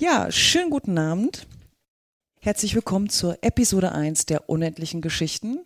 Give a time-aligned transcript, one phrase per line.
[0.00, 1.46] Ja, schönen guten Abend.
[2.40, 5.58] Herzlich willkommen zur Episode 1 der unendlichen Geschichten.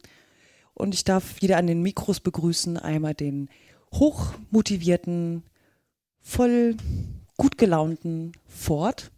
[0.73, 3.49] Und ich darf wieder an den Mikros begrüßen einmal den
[3.93, 5.45] hochmotivierten,
[6.21, 6.77] voll
[7.37, 9.13] gut gelaunten Ford.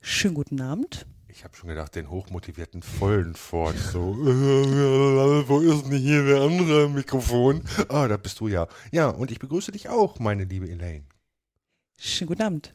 [0.00, 1.04] Schönen guten Abend.
[1.26, 3.74] Ich habe schon gedacht, den hochmotivierten vollen Ford.
[3.76, 7.64] So, äh, wo ist denn hier der andere Mikrofon?
[7.88, 8.68] Ah, da bist du ja.
[8.92, 11.06] Ja, und ich begrüße dich auch, meine liebe Elaine.
[11.98, 12.72] Schönen guten Abend.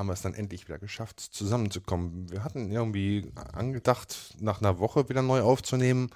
[0.00, 2.30] Haben wir es dann endlich wieder geschafft, zusammenzukommen.
[2.30, 6.08] Wir hatten irgendwie angedacht, nach einer Woche wieder neu aufzunehmen.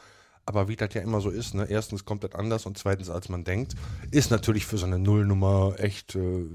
[0.47, 1.67] Aber wie das ja immer so ist, ne?
[1.69, 3.75] erstens kommt das anders und zweitens als man denkt,
[4.11, 6.47] ist natürlich für so eine Nullnummer echt äh,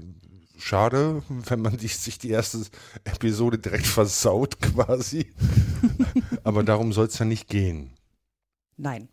[0.58, 2.66] schade, wenn man die, sich die erste
[3.04, 5.32] Episode direkt versaut quasi.
[6.42, 7.92] Aber darum soll es ja nicht gehen.
[8.76, 9.08] Nein.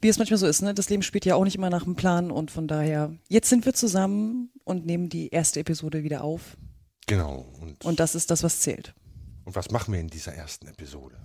[0.00, 0.72] Wie es manchmal so ist, ne?
[0.72, 3.66] Das Leben spielt ja auch nicht immer nach dem Plan und von daher, jetzt sind
[3.66, 6.56] wir zusammen und nehmen die erste Episode wieder auf.
[7.06, 7.46] Genau.
[7.60, 8.94] Und, und das ist das, was zählt.
[9.44, 11.16] Und was machen wir in dieser ersten Episode?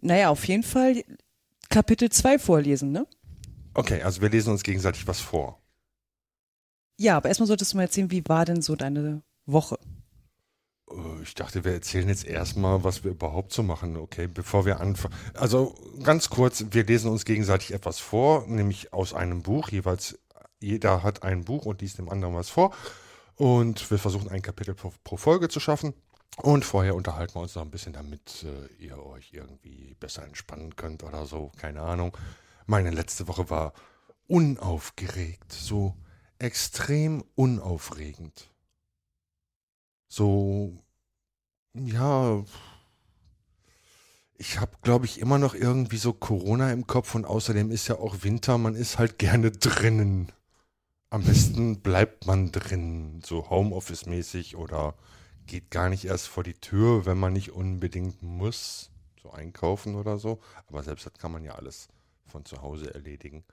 [0.00, 1.02] Naja, auf jeden Fall
[1.68, 3.06] Kapitel 2 vorlesen, ne?
[3.74, 5.60] Okay, also wir lesen uns gegenseitig was vor.
[6.98, 9.78] Ja, aber erstmal solltest du mal erzählen, wie war denn so deine Woche?
[10.90, 14.80] Äh, ich dachte, wir erzählen jetzt erstmal, was wir überhaupt so machen, okay, bevor wir
[14.80, 15.14] anfangen.
[15.34, 20.18] Also ganz kurz, wir lesen uns gegenseitig etwas vor, nämlich aus einem Buch, jeweils
[20.60, 22.74] jeder hat ein Buch und liest dem anderen was vor.
[23.36, 25.94] Und wir versuchen ein Kapitel pro, pro Folge zu schaffen.
[26.42, 30.76] Und vorher unterhalten wir uns noch ein bisschen, damit äh, ihr euch irgendwie besser entspannen
[30.76, 31.50] könnt oder so.
[31.56, 32.16] Keine Ahnung.
[32.66, 33.72] Meine letzte Woche war
[34.26, 35.94] unaufgeregt, so
[36.38, 38.50] extrem unaufregend.
[40.08, 40.82] So,
[41.74, 42.44] ja,
[44.34, 47.96] ich habe, glaube ich, immer noch irgendwie so Corona im Kopf und außerdem ist ja
[47.96, 50.32] auch Winter, man ist halt gerne drinnen.
[51.10, 54.94] Am besten bleibt man drin, so Homeoffice-mäßig oder
[55.46, 58.90] geht gar nicht erst vor die Tür, wenn man nicht unbedingt muss,
[59.22, 60.40] so einkaufen oder so.
[60.66, 61.88] Aber selbst das kann man ja alles
[62.26, 63.44] von zu Hause erledigen.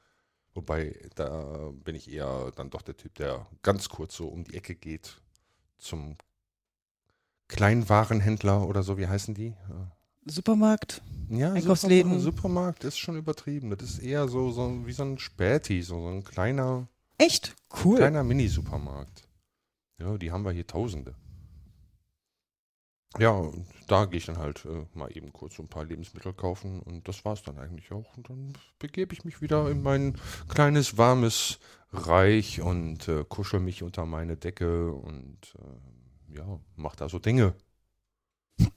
[0.55, 4.55] Wobei, da bin ich eher dann doch der Typ, der ganz kurz so um die
[4.55, 5.21] Ecke geht
[5.77, 6.17] zum
[7.49, 9.53] Kleinwarenhändler oder so, wie heißen die?
[10.25, 11.03] Supermarkt?
[11.29, 12.19] Ja, Einkaufsläden.
[12.19, 13.69] Supermarkt ist schon übertrieben.
[13.71, 16.87] Das ist eher so, so wie so ein Späti, so, so ein kleiner.
[17.17, 17.55] Echt?
[17.83, 17.97] Cool.
[17.97, 19.27] Kleiner Mini-Supermarkt.
[19.99, 21.15] Ja, die haben wir hier tausende.
[23.19, 23.51] Ja,
[23.87, 27.07] da gehe ich dann halt äh, mal eben kurz so ein paar Lebensmittel kaufen und
[27.07, 28.17] das war es dann eigentlich auch.
[28.17, 30.17] Und dann begebe ich mich wieder in mein
[30.49, 31.59] kleines, warmes
[31.91, 37.53] Reich und äh, kuschel mich unter meine Decke und äh, ja, mach da so Dinge.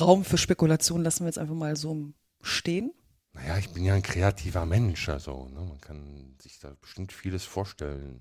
[0.00, 2.94] Raum für Spekulation lassen wir jetzt einfach mal so stehen.
[3.38, 7.44] Naja, ich bin ja ein kreativer Mensch, also ne, man kann sich da bestimmt vieles
[7.44, 8.20] vorstellen.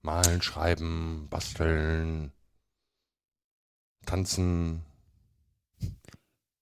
[0.00, 2.32] Malen, schreiben, basteln,
[4.06, 4.82] tanzen,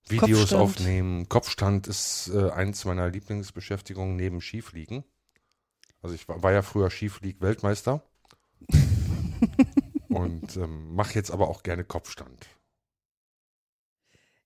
[0.09, 0.63] Videos Kopfstand.
[0.63, 1.29] aufnehmen.
[1.29, 5.05] Kopfstand ist äh, eins meiner Lieblingsbeschäftigungen neben Skifliegen.
[6.03, 8.03] Also ich war, war ja früher Skiflieg-Weltmeister
[10.09, 12.49] und ähm, mache jetzt aber auch gerne Kopfstand.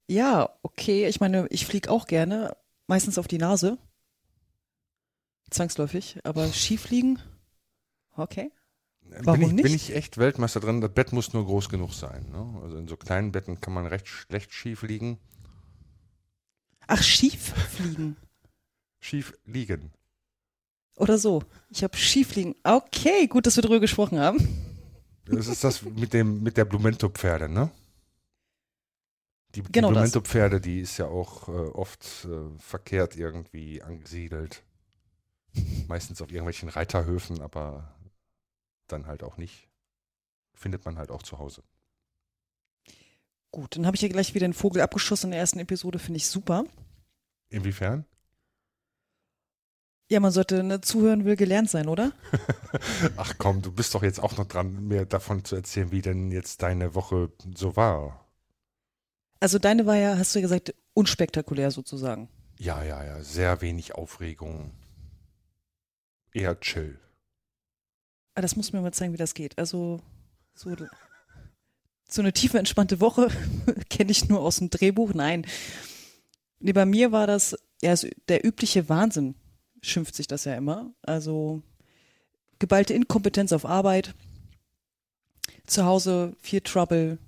[0.09, 1.07] Ja, okay.
[1.07, 3.79] Ich meine, ich fliege auch gerne, meistens auf die Nase.
[5.51, 7.19] Zwangsläufig, aber Skifliegen,
[8.17, 8.51] okay.
[9.23, 9.63] Warum bin ich, nicht?
[9.65, 10.81] Bin ich echt Weltmeister drin.
[10.81, 12.27] Das Bett muss nur groß genug sein.
[12.31, 12.61] Ne?
[12.63, 15.19] Also in so kleinen Betten kann man recht schlecht schief liegen.
[16.87, 18.17] Ach, schief fliegen.
[19.01, 19.93] schief liegen.
[20.97, 21.43] Oder so.
[21.71, 22.57] Ich habe Schiefliegen.
[22.65, 24.47] Okay, gut, dass wir drüber gesprochen haben.
[25.27, 27.71] Das ist das mit dem mit der Blumento-Pferde, ne?
[29.55, 34.63] Die, genau die Blumento-Pferde, die ist ja auch äh, oft äh, verkehrt irgendwie angesiedelt.
[35.89, 37.95] Meistens auf irgendwelchen Reiterhöfen, aber
[38.87, 39.69] dann halt auch nicht.
[40.55, 41.63] Findet man halt auch zu Hause.
[43.51, 46.19] Gut, dann habe ich ja gleich wieder den Vogel abgeschossen in der ersten Episode, finde
[46.19, 46.65] ich super.
[47.49, 48.05] Inwiefern?
[50.11, 52.13] Ja, man sollte ne, zuhören will gelernt sein, oder?
[53.17, 56.31] Ach komm, du bist doch jetzt auch noch dran, mir davon zu erzählen, wie denn
[56.31, 58.28] jetzt deine Woche so war.
[59.41, 62.29] Also deine war ja, hast du ja gesagt, unspektakulär sozusagen.
[62.59, 64.73] Ja, ja, ja, sehr wenig Aufregung.
[66.33, 66.99] Eher chill.
[68.35, 69.57] Ah, das muss mir mal zeigen, wie das geht.
[69.59, 70.01] Also
[70.55, 70.75] so,
[72.09, 73.29] so eine tiefe, entspannte Woche
[73.91, 75.15] kenne ich nur aus dem Drehbuch.
[75.15, 75.47] Nein.
[76.59, 77.95] Nee, bei mir war das ja
[78.29, 79.37] der übliche Wahnsinn,
[79.83, 80.93] schimpft sich das ja immer.
[81.03, 81.63] Also
[82.59, 84.15] geballte Inkompetenz auf Arbeit,
[85.67, 87.19] zu Hause viel Trouble,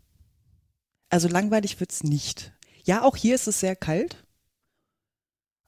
[1.11, 2.53] also langweilig wird's nicht.
[2.85, 4.25] Ja, auch hier ist es sehr kalt.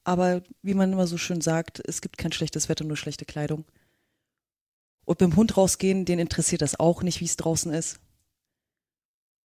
[0.03, 3.65] Aber wie man immer so schön sagt, es gibt kein schlechtes Wetter, nur schlechte Kleidung.
[5.05, 7.99] Und dem Hund rausgehen, den interessiert das auch nicht, wie es draußen ist.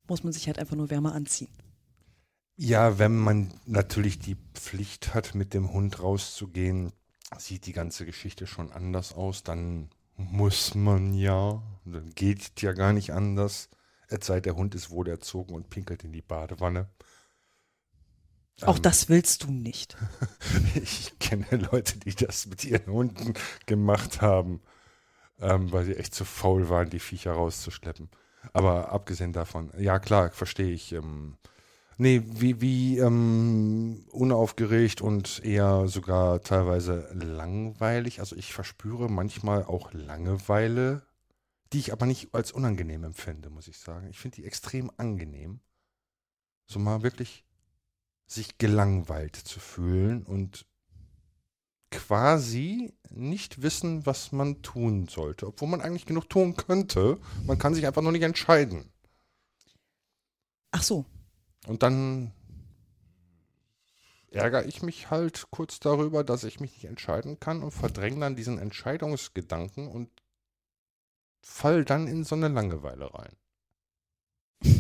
[0.09, 1.51] Muss man sich halt einfach nur wärmer anziehen.
[2.57, 6.93] Ja, wenn man natürlich die Pflicht hat, mit dem Hund rauszugehen,
[7.37, 9.45] sieht die ganze Geschichte schon anders aus.
[9.45, 13.69] Dann muss man ja, dann geht ja gar nicht anders.
[14.09, 16.89] Es sei der Hund ist wohl erzogen und pinkelt in die Badewanne.
[18.63, 19.97] Auch Ähm, das willst du nicht.
[20.75, 23.35] Ich kenne Leute, die das mit ihren Hunden
[23.67, 24.63] gemacht haben,
[25.41, 28.09] ähm, weil sie echt zu faul waren, die Viecher rauszuschleppen.
[28.53, 30.93] Aber abgesehen davon, ja klar, verstehe ich.
[30.93, 31.37] Ähm,
[31.99, 38.21] nee, wie, wie ähm, unaufgeregt und eher sogar teilweise langweilig.
[38.21, 41.03] Also ich verspüre manchmal auch Langeweile,
[41.73, 44.09] die ich aber nicht als unangenehm empfinde, muss ich sagen.
[44.09, 45.61] Ich finde die extrem angenehm.
[46.67, 47.45] So mal wirklich
[48.27, 50.67] sich gelangweilt zu fühlen und
[51.91, 57.19] quasi nicht wissen, was man tun sollte, obwohl man eigentlich genug tun könnte.
[57.45, 58.93] Man kann sich einfach nur nicht entscheiden.
[60.71, 61.07] Ach so.
[61.67, 62.33] Und dann
[64.31, 68.37] ärgere ich mich halt kurz darüber, dass ich mich nicht entscheiden kann und verdränge dann
[68.37, 70.11] diesen Entscheidungsgedanken und
[71.49, 73.37] fall dann in so eine Langeweile rein.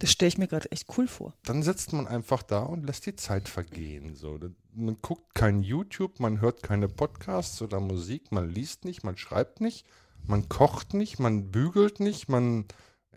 [0.00, 1.32] Das stelle ich mir gerade echt cool vor.
[1.44, 4.16] dann sitzt man einfach da und lässt die Zeit vergehen.
[4.16, 4.38] So.
[4.74, 9.62] Man guckt kein YouTube, man hört keine Podcasts oder Musik, man liest nicht, man schreibt
[9.62, 9.86] nicht,
[10.26, 12.66] man kocht nicht, man bügelt nicht, man,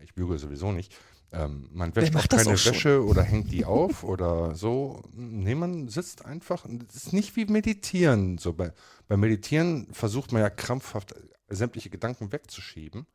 [0.01, 0.95] ich bügele sowieso nicht,
[1.33, 2.65] ähm, man wäscht auch keine auch?
[2.65, 5.01] Wäsche oder hängt die auf oder so.
[5.13, 8.37] Nee, man sitzt einfach, es ist nicht wie Meditieren.
[8.37, 8.71] So bei,
[9.07, 11.15] bei Meditieren versucht man ja krampfhaft
[11.55, 13.05] sämtliche Gedanken wegzuschieben.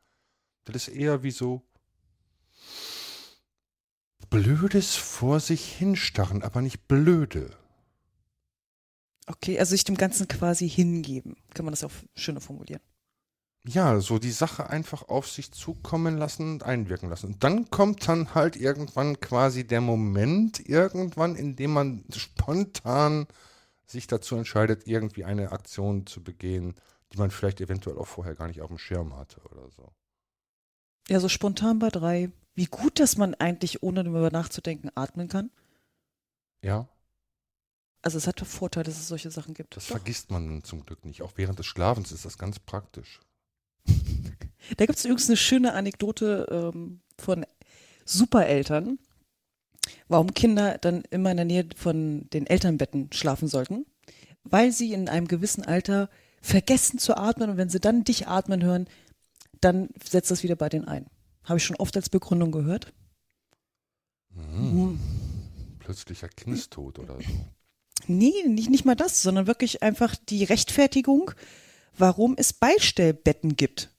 [0.65, 1.61] Das ist eher wie so,
[4.29, 7.55] blödes vor sich hinstarren, aber nicht blöde.
[9.27, 11.35] Okay, also sich dem Ganzen quasi hingeben.
[11.53, 12.81] Kann man das auch schöner formulieren.
[13.65, 17.33] Ja, so die Sache einfach auf sich zukommen lassen und einwirken lassen.
[17.33, 23.27] Und dann kommt dann halt irgendwann quasi der Moment, irgendwann, in dem man spontan
[23.85, 26.75] sich dazu entscheidet, irgendwie eine Aktion zu begehen,
[27.13, 29.91] die man vielleicht eventuell auch vorher gar nicht auf dem Schirm hatte oder so.
[31.09, 32.31] Ja, so spontan bei drei.
[32.53, 35.51] Wie gut, dass man eigentlich, ohne darüber nachzudenken, atmen kann.
[36.63, 36.87] Ja,
[38.01, 39.75] Also es hat Vorteile, dass es solche Sachen gibt.
[39.75, 39.91] das Doch.
[39.91, 41.21] vergisst man zum Glück nicht.
[41.21, 43.19] Auch während des Schlafens ist das ganz praktisch.
[44.75, 46.45] Da gibt es übrigens eine schöne Anekdote
[46.75, 47.45] ähm, von
[48.03, 48.99] Supereltern,
[50.09, 53.85] warum Kinder dann immer in der Nähe von den Elternbetten schlafen sollten,
[54.43, 56.09] weil sie in einem gewissen Alter
[56.47, 58.87] vergessen zu atmen und wenn sie dann dich atmen hören,
[59.59, 61.05] dann setzt das wieder bei denen ein.
[61.43, 62.93] Habe ich schon oft als Begründung gehört.
[64.29, 64.99] Mhm.
[65.79, 67.29] Plötzlicher Kindstod oder so.
[68.07, 71.31] Nee, nicht, nicht mal das, sondern wirklich einfach die Rechtfertigung,
[71.97, 73.89] warum es Beistellbetten gibt.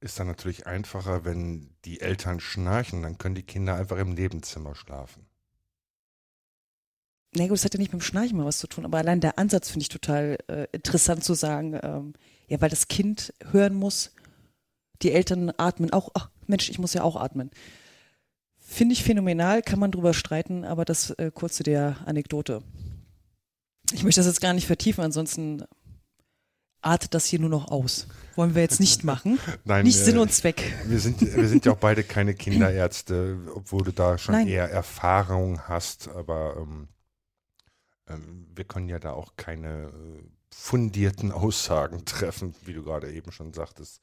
[0.00, 4.74] Ist dann natürlich einfacher, wenn die Eltern schnarchen, dann können die Kinder einfach im Nebenzimmer
[4.74, 5.26] schlafen.
[7.34, 9.20] Na gut, das hat ja nicht mit dem Schnarchen mal was zu tun, aber allein
[9.20, 12.14] der Ansatz finde ich total äh, interessant zu sagen, ähm,
[12.48, 14.12] ja, weil das Kind hören muss,
[15.02, 17.50] die Eltern atmen auch, ach Mensch, ich muss ja auch atmen.
[18.58, 22.62] Finde ich phänomenal, kann man drüber streiten, aber das äh, kurz zu der Anekdote.
[23.92, 25.64] Ich möchte das jetzt gar nicht vertiefen, ansonsten
[26.80, 28.06] artet das hier nur noch aus.
[28.36, 29.38] Wollen wir jetzt nicht machen.
[29.64, 30.74] Nein, nicht äh, Sinn und Zweck.
[30.86, 34.48] Wir sind, wir sind ja auch beide keine Kinderärzte, obwohl du da schon Nein.
[34.48, 36.88] eher Erfahrung hast, aber ähm,
[38.54, 43.52] wir können ja da auch keine äh, fundierten Aussagen treffen, wie du gerade eben schon
[43.52, 44.00] sagtest.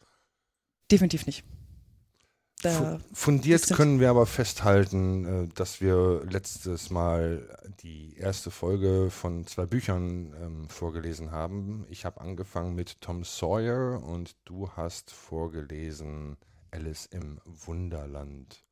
[0.91, 1.43] Definitiv nicht.
[2.61, 7.47] Da, Fu- Fundiert können wir aber festhalten, äh, dass wir letztes Mal
[7.81, 11.85] die erste Folge von zwei Büchern ähm, vorgelesen haben.
[11.89, 16.37] Ich habe angefangen mit Tom Sawyer und du hast vorgelesen
[16.71, 18.63] Alice im Wunderland.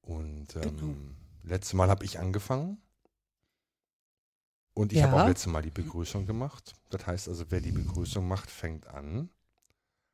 [0.00, 0.94] Und ähm, Genau.
[1.44, 2.78] letztes Mal habe ich angefangen.
[4.76, 5.22] Und ich habe Ja.
[5.22, 6.74] auch letztes Mal die Begrüßung gemacht.
[6.90, 9.30] Das heißt also, wer die Begrüßung macht, fängt an.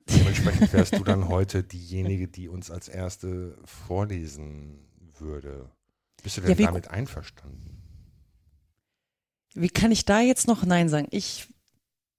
[0.08, 4.78] Dementsprechend wärst du dann heute diejenige, die uns als erste vorlesen
[5.18, 5.68] würde.
[6.22, 7.82] Bist du denn Ja, damit einverstanden?
[9.54, 11.08] Wie kann ich da jetzt noch Nein sagen?
[11.10, 11.48] Ich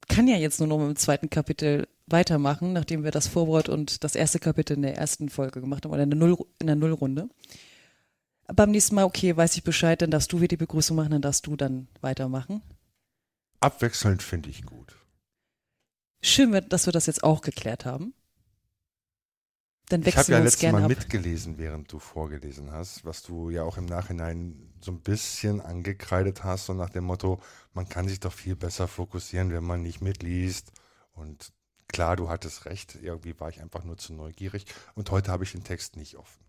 [0.09, 4.03] kann ja jetzt nur noch mit dem zweiten Kapitel weitermachen, nachdem wir das Vorwort und
[4.03, 6.75] das erste Kapitel in der ersten Folge gemacht haben oder in der, Null, in der
[6.75, 7.29] Nullrunde.
[8.47, 11.21] Beim nächsten Mal, okay, weiß ich Bescheid, dann darfst du wieder die Begrüßung machen, dann
[11.21, 12.61] darfst du dann weitermachen.
[13.61, 14.95] Abwechselnd finde ich gut.
[16.23, 18.15] Schön, dass wir das jetzt auch geklärt haben.
[19.89, 20.89] Dann Ich habe wechseln ja letztes Mal ab.
[20.89, 26.43] mitgelesen, während du vorgelesen hast, was du ja auch im Nachhinein so ein bisschen angekreidet
[26.43, 27.41] hast, so nach dem Motto,
[27.73, 30.71] man kann sich doch viel besser fokussieren, wenn man nicht mitliest
[31.13, 31.53] Und
[31.87, 35.51] klar, du hattest recht, irgendwie war ich einfach nur zu neugierig und heute habe ich
[35.53, 36.43] den Text nicht offen.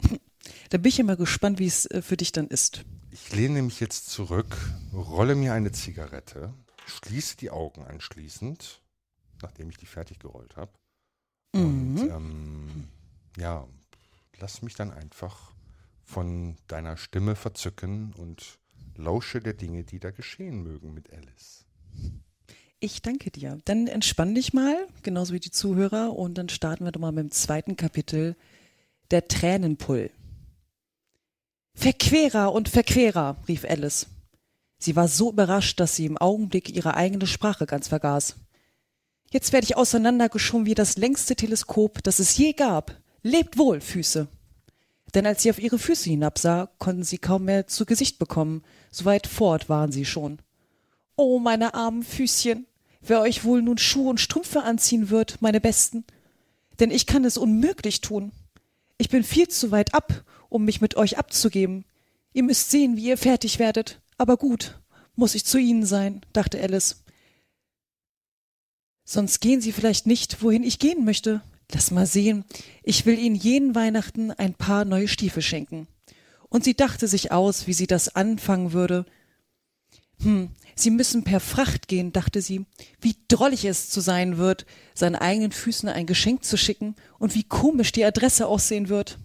[0.70, 2.84] Da bin ich immer gespannt, wie es äh, für dich dann ist.
[3.10, 4.56] Ich lehne mich jetzt zurück,
[4.92, 6.52] rolle mir eine Zigarette,
[6.86, 8.82] schließe die Augen anschließend,
[9.42, 10.72] nachdem ich die fertig gerollt habe.
[11.54, 11.62] Mhm.
[11.62, 12.88] Und ähm,
[13.38, 13.66] ja,
[14.38, 15.52] lass mich dann einfach
[16.04, 18.58] von deiner Stimme verzücken und
[18.96, 21.64] lausche der Dinge, die da geschehen mögen mit Alice.
[22.78, 23.58] Ich danke dir.
[23.64, 27.24] Dann entspann dich mal, genauso wie die Zuhörer, und dann starten wir doch mal mit
[27.24, 28.36] dem zweiten Kapitel,
[29.10, 30.10] der Tränenpull.
[31.78, 34.06] Verquerer und Verquerer, rief Alice.
[34.78, 38.36] Sie war so überrascht, dass sie im Augenblick ihre eigene Sprache ganz vergaß.
[39.30, 42.96] Jetzt werde ich auseinandergeschoben wie das längste Teleskop, das es je gab.
[43.22, 44.26] Lebt wohl, Füße.
[45.14, 49.04] Denn als sie auf ihre Füße hinabsah, konnten sie kaum mehr zu Gesicht bekommen, so
[49.04, 50.38] weit fort waren sie schon.
[51.14, 52.66] Oh, meine armen Füßchen,
[53.02, 56.04] wer euch wohl nun Schuhe und Strümpfe anziehen wird, meine Besten.
[56.80, 58.32] Denn ich kann es unmöglich tun.
[58.98, 61.84] Ich bin viel zu weit ab, um mich mit euch abzugeben.
[62.32, 64.00] Ihr müsst sehen, wie ihr fertig werdet.
[64.18, 64.80] Aber gut,
[65.14, 67.02] muss ich zu Ihnen sein, dachte Alice.
[69.04, 71.42] Sonst gehen Sie vielleicht nicht, wohin ich gehen möchte.
[71.72, 72.44] Lass mal sehen.
[72.82, 75.88] Ich will Ihnen jeden Weihnachten ein paar neue Stiefel schenken.
[76.48, 79.04] Und sie dachte sich aus, wie sie das anfangen würde.
[80.22, 82.66] Hm, sie müssen per Fracht gehen, dachte sie.
[83.00, 87.44] Wie drollig es zu sein wird, seinen eigenen Füßen ein Geschenk zu schicken und wie
[87.44, 89.18] komisch die Adresse aussehen wird.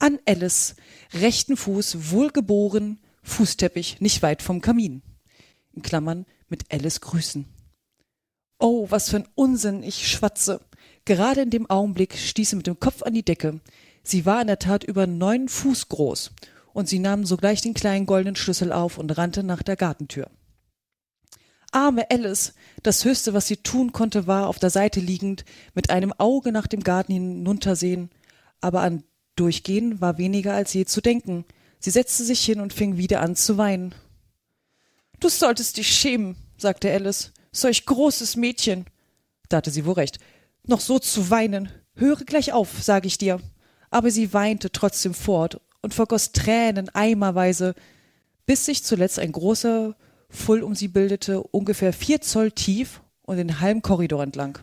[0.00, 0.76] An Alice,
[1.12, 5.02] rechten Fuß, wohlgeboren, Fußteppich nicht weit vom Kamin.
[5.72, 7.46] In Klammern mit Alice grüßen.
[8.60, 10.60] Oh, was für ein Unsinn, ich schwatze.
[11.04, 13.60] Gerade in dem Augenblick stieß sie mit dem Kopf an die Decke.
[14.02, 16.30] Sie war in der Tat über neun Fuß groß,
[16.72, 20.30] und sie nahm sogleich den kleinen goldenen Schlüssel auf und rannte nach der Gartentür.
[21.72, 26.12] Arme Alice, das Höchste, was sie tun konnte, war, auf der Seite liegend, mit einem
[26.12, 28.10] Auge nach dem Garten hinuntersehen,
[28.60, 29.04] aber an
[29.38, 31.44] Durchgehen war weniger als je zu denken.
[31.78, 33.94] Sie setzte sich hin und fing wieder an zu weinen.
[35.20, 37.32] Du solltest dich schämen, sagte Alice.
[37.52, 38.86] Solch großes Mädchen.
[39.48, 40.18] Da hatte sie wohl recht.
[40.66, 41.70] Noch so zu weinen.
[41.94, 43.40] Höre gleich auf, sage ich dir.
[43.90, 47.74] Aber sie weinte trotzdem fort und vergoß Tränen eimerweise,
[48.44, 49.96] bis sich zuletzt ein großer
[50.30, 54.58] Full um sie bildete, ungefähr vier Zoll tief und den halben Korridor entlang.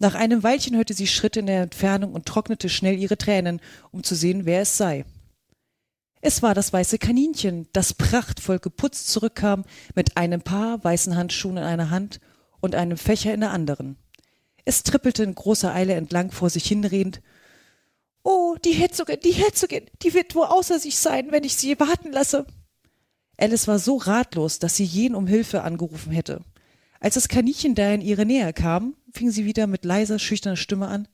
[0.00, 3.60] Nach einem Weilchen hörte sie Schritte in der Entfernung und trocknete schnell ihre Tränen,
[3.92, 5.04] um zu sehen, wer es sei.
[6.22, 9.64] Es war das weiße Kaninchen, das prachtvoll geputzt zurückkam,
[9.94, 12.18] mit einem Paar weißen Handschuhen in einer Hand
[12.60, 13.96] und einem Fächer in der anderen.
[14.64, 17.20] Es trippelte in großer Eile entlang vor sich hinredend.
[18.22, 22.10] Oh, die Herzogin, die Herzogin, die wird wohl außer sich sein, wenn ich sie warten
[22.12, 22.46] lasse.
[23.36, 26.42] Alice war so ratlos, dass sie jeden um Hilfe angerufen hätte.
[27.00, 30.88] Als das Kaninchen da in ihre Nähe kam, fing sie wieder mit leiser, schüchterner Stimme
[30.88, 31.08] an.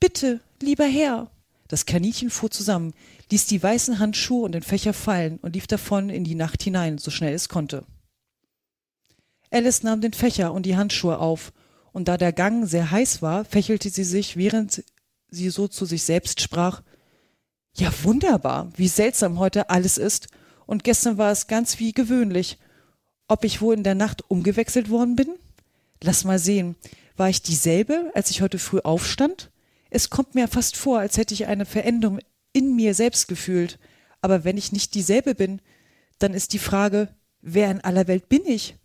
[0.00, 1.30] Bitte, lieber Herr,
[1.68, 2.94] das Kaninchen fuhr zusammen,
[3.30, 6.98] ließ die weißen Handschuhe und den Fächer fallen und lief davon in die Nacht hinein,
[6.98, 7.86] so schnell es konnte.
[9.50, 11.52] Alice nahm den Fächer und die Handschuhe auf,
[11.92, 14.82] und da der Gang sehr heiß war, fächelte sie sich, während
[15.28, 16.82] sie so zu sich selbst sprach
[17.76, 20.28] Ja, wunderbar, wie seltsam heute alles ist,
[20.66, 22.58] und gestern war es ganz wie gewöhnlich.
[23.28, 25.28] Ob ich wohl in der Nacht umgewechselt worden bin?
[26.02, 26.76] Lass mal sehen.
[27.16, 29.50] War ich dieselbe, als ich heute früh aufstand?
[29.90, 32.18] Es kommt mir fast vor, als hätte ich eine Veränderung
[32.52, 33.78] in mir selbst gefühlt.
[34.20, 35.60] Aber wenn ich nicht dieselbe bin,
[36.18, 38.76] dann ist die Frage, wer in aller Welt bin ich?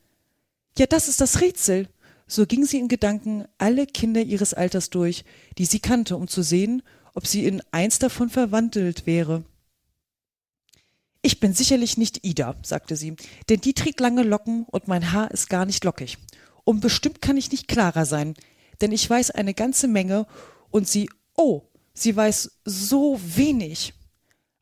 [0.78, 1.88] Ja, das ist das Rätsel.
[2.28, 5.26] So ging sie in Gedanken alle Kinder ihres Alters durch,
[5.58, 6.84] die sie kannte, um zu sehen,
[7.16, 9.44] ob sie in eins davon verwandelt wäre.
[11.22, 13.16] Ich bin sicherlich nicht Ida, sagte sie,
[13.50, 16.18] denn die trägt lange Locken und mein Haar ist gar nicht lockig.
[16.70, 18.36] Und bestimmt kann ich nicht klarer sein,
[18.80, 20.28] denn ich weiß eine ganze Menge
[20.70, 21.64] und sie, oh,
[21.96, 23.96] sie weiß so wenig.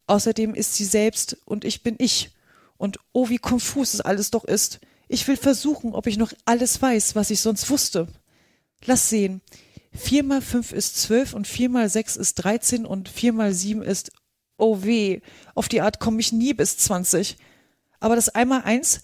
[0.05, 2.31] Außerdem ist sie selbst und ich bin ich.
[2.77, 4.79] Und oh, wie konfus es alles doch ist.
[5.09, 8.07] Ich will versuchen, ob ich noch alles weiß, was ich sonst wusste.
[8.85, 9.41] Lass sehen.
[9.91, 13.81] Vier mal fünf ist zwölf und vier mal sechs ist dreizehn und vier mal sieben
[13.81, 14.13] ist,
[14.57, 15.19] oh weh,
[15.55, 17.35] auf die Art komme ich nie bis zwanzig.
[17.99, 19.01] Aber das einmal eins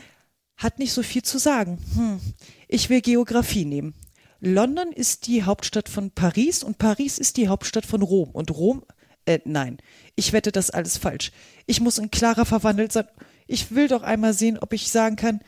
[0.57, 1.79] hat nicht so viel zu sagen.
[1.95, 2.19] Hm,
[2.67, 3.93] ich will Geographie nehmen.
[4.39, 8.29] London ist die Hauptstadt von Paris und Paris ist die Hauptstadt von Rom.
[8.31, 8.83] Und Rom,
[9.25, 9.77] äh, nein,
[10.15, 11.31] ich wette das alles falsch.
[11.65, 13.07] Ich muss in Clara verwandelt sein.
[13.47, 15.41] Ich will doch einmal sehen, ob ich sagen kann,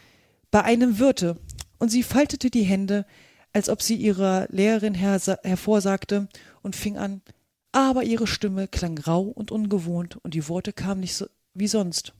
[0.52, 1.38] bei einem Wirte.
[1.78, 3.06] Und sie faltete die Hände,
[3.52, 6.28] als ob sie ihrer Lehrerin her hervorsagte
[6.62, 7.22] und fing an.
[7.72, 12.14] Aber ihre Stimme klang rau und ungewohnt und die Worte kamen nicht so wie sonst.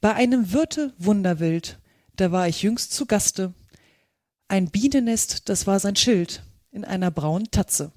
[0.00, 1.78] Bei einem Wirte wunderwild,
[2.16, 3.52] da war ich jüngst zu Gaste
[4.48, 7.92] Ein Bienennest, das war sein Schild, in einer braunen Tatze.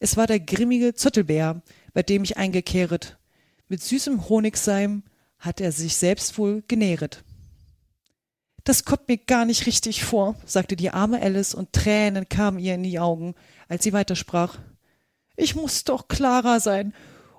[0.00, 3.16] Es war der grimmige Zottelbär, bei dem ich eingekehret.
[3.68, 5.02] Mit süßem Honigseim
[5.38, 7.22] hat er sich selbst wohl genähret.
[8.64, 12.74] Das kommt mir gar nicht richtig vor, sagte die arme Alice, und Tränen kamen ihr
[12.74, 13.34] in die Augen,
[13.68, 14.58] als sie weitersprach.
[15.36, 16.92] Ich muss doch Clara sein,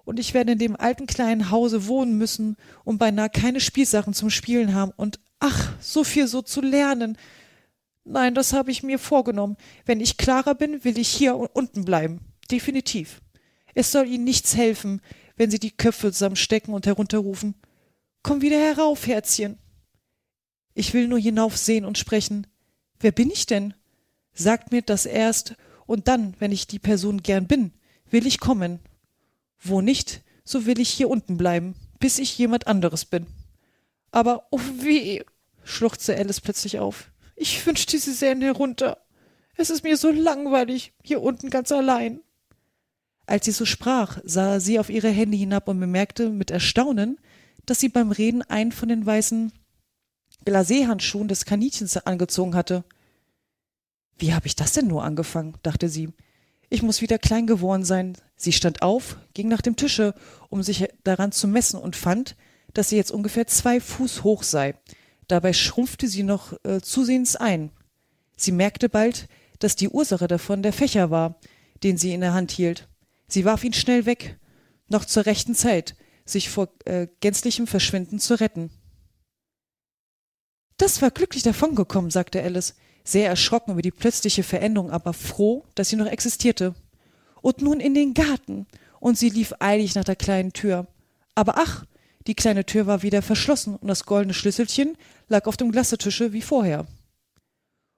[0.05, 4.29] und ich werde in dem alten kleinen Hause wohnen müssen und beinahe keine Spielsachen zum
[4.29, 7.17] Spielen haben und ach, so viel so zu lernen.
[8.03, 9.58] Nein, das habe ich mir vorgenommen.
[9.86, 12.22] Wenn ich Clara bin, will ich hier unten bleiben.
[12.51, 13.22] Definitiv.
[13.74, 15.01] Es soll ihnen nichts helfen,
[15.36, 17.55] wenn sie die Köpfe zusammenstecken und herunterrufen.
[18.24, 19.58] Komm wieder herauf, Herzchen.
[20.74, 22.48] Ich will nur hinaufsehen und sprechen.
[23.00, 23.74] Wer bin ich denn?
[24.34, 25.55] Sagt mir das erst,
[25.86, 27.72] und dann, wenn ich die Person gern bin,
[28.10, 28.79] will ich kommen.
[29.60, 33.27] Wo nicht, so will ich hier unten bleiben, bis ich jemand anderes bin.
[34.11, 35.21] Aber, oh weh,
[35.63, 37.11] schluchzte Alice plötzlich auf.
[37.35, 38.97] Ich wünschte, sie sähen herunter.
[39.55, 42.21] Es ist mir so langweilig, hier unten ganz allein.
[43.25, 47.19] Als sie so sprach, sah sie auf ihre Hände hinab und bemerkte mit Erstaunen,
[47.65, 49.51] dass sie beim Reden einen von den weißen
[50.45, 52.83] Glaseehandschuhen des Kaninchens angezogen hatte.
[54.17, 55.57] Wie habe ich das denn nur angefangen?
[55.61, 56.09] dachte sie.
[56.69, 58.17] Ich muss wieder klein geworden sein.
[58.35, 60.13] Sie stand auf, ging nach dem Tische,
[60.49, 62.35] um sich daran zu messen und fand,
[62.73, 64.75] dass sie jetzt ungefähr zwei Fuß hoch sei.
[65.27, 67.71] Dabei schrumpfte sie noch äh, zusehends ein.
[68.35, 69.27] Sie merkte bald,
[69.59, 71.39] dass die Ursache davon der Fächer war,
[71.83, 72.88] den sie in der Hand hielt.
[73.27, 74.39] Sie warf ihn schnell weg,
[74.88, 75.95] noch zur rechten Zeit,
[76.25, 78.71] sich vor äh, gänzlichem Verschwinden zu retten.
[80.77, 85.89] Das war glücklich davongekommen, sagte Alice sehr erschrocken über die plötzliche Veränderung, aber froh, dass
[85.89, 86.75] sie noch existierte.
[87.41, 88.67] Und nun in den Garten,
[88.99, 90.88] und sie lief eilig nach der kleinen Tür.
[91.35, 91.85] Aber ach,
[92.27, 94.97] die kleine Tür war wieder verschlossen und das goldene Schlüsselchen
[95.27, 96.85] lag auf dem Glassetische wie vorher.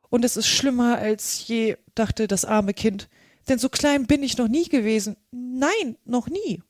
[0.10, 3.10] Und es ist schlimmer als je, dachte das arme Kind,
[3.48, 5.18] denn so klein bin ich noch nie gewesen.
[5.32, 6.62] Nein, noch nie.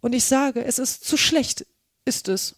[0.00, 1.66] Und ich sage, es ist zu schlecht,
[2.04, 2.56] ist es.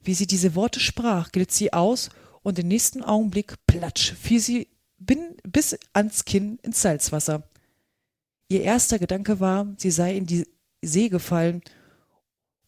[0.00, 2.10] Wie sie diese Worte sprach, glitt sie aus
[2.42, 7.48] und im nächsten Augenblick, platsch, fiel sie bin, bis ans Kinn ins Salzwasser.
[8.48, 10.46] Ihr erster Gedanke war, sie sei in die
[10.82, 11.62] See gefallen,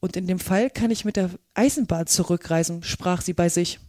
[0.01, 3.81] und in dem Fall kann ich mit der Eisenbahn zurückreisen, sprach sie bei sich.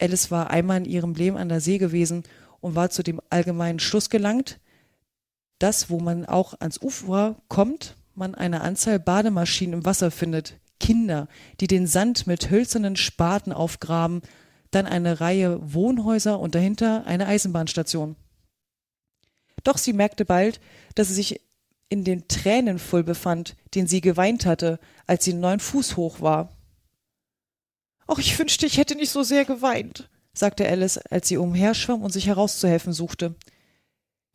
[0.00, 2.24] Alice war einmal in ihrem Leben an der See gewesen
[2.60, 4.58] und war zu dem allgemeinen Schluss gelangt,
[5.58, 11.28] dass, wo man auch ans Ufer kommt, man eine Anzahl Bademaschinen im Wasser findet, Kinder,
[11.60, 14.22] die den Sand mit hölzernen Spaten aufgraben
[14.72, 18.16] dann eine Reihe Wohnhäuser und dahinter eine Eisenbahnstation.
[19.62, 20.60] Doch sie merkte bald,
[20.96, 21.40] dass sie sich
[21.92, 26.48] in den Tränen voll befand, den sie geweint hatte, als sie neun Fuß hoch war.
[28.06, 32.10] Ach, ich wünschte, ich hätte nicht so sehr geweint, sagte Alice, als sie umherschwamm und
[32.10, 33.34] sich herauszuhelfen suchte.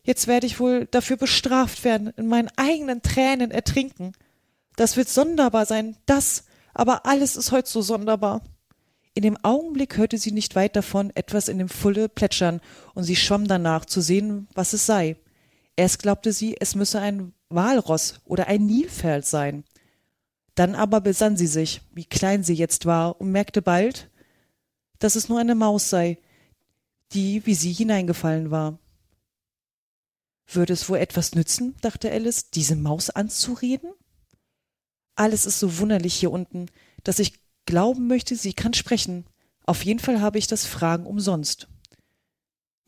[0.04, 4.12] Jetzt werde ich wohl dafür bestraft werden, in meinen eigenen Tränen ertrinken.
[4.76, 6.43] Das wird sonderbar sein, das,
[6.76, 8.43] aber alles ist heute so sonderbar.
[9.15, 12.62] In dem Augenblick hörte sie nicht weit davon etwas in dem Fulle plätschern,
[12.93, 15.15] und sie schwamm danach, zu sehen, was es sei.
[15.77, 19.63] Erst glaubte sie, es müsse ein Walross oder ein Nilpferd sein.
[20.55, 24.09] Dann aber besann sie sich, wie klein sie jetzt war, und merkte bald,
[24.97, 26.17] dass es nur eine Maus sei,
[27.13, 28.79] die wie sie hineingefallen war.
[30.47, 33.91] Würde es wohl etwas nützen, dachte Alice, diese Maus anzureden?
[35.15, 36.71] Alles ist so wunderlich hier unten,
[37.03, 39.25] dass ich glauben möchte, sie kann sprechen.
[39.65, 41.67] Auf jeden Fall habe ich das Fragen umsonst.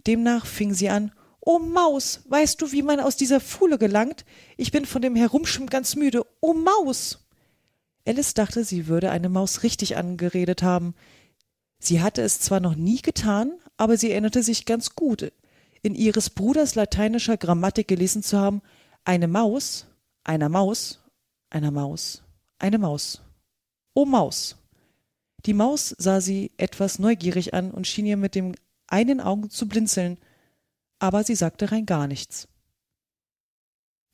[0.07, 1.11] Demnach fing sie an,
[1.51, 4.23] Oh Maus, weißt du, wie man aus dieser Fuhle gelangt?
[4.55, 6.23] Ich bin von dem Herumschwimmen ganz müde.
[6.41, 7.27] Oh Maus!
[8.05, 10.93] Alice dachte, sie würde eine Maus richtig angeredet haben.
[11.79, 15.31] Sie hatte es zwar noch nie getan, aber sie erinnerte sich ganz gut,
[15.81, 18.61] in ihres Bruders lateinischer Grammatik gelesen zu haben,
[19.03, 19.87] eine Maus,
[20.23, 20.99] einer Maus,
[21.49, 22.21] einer Maus,
[22.59, 23.23] eine Maus.
[23.95, 24.55] Oh Maus.
[25.47, 28.53] Die Maus sah sie etwas neugierig an und schien ihr mit dem
[28.85, 30.19] einen Auge zu blinzeln,
[30.99, 32.47] aber sie sagte rein gar nichts.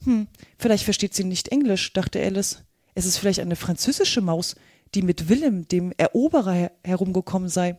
[0.04, 2.64] Hm, vielleicht versteht sie nicht Englisch, dachte Alice.
[2.94, 4.56] Es ist vielleicht eine französische Maus,
[4.94, 7.78] die mit Willem, dem Eroberer, her herumgekommen sei.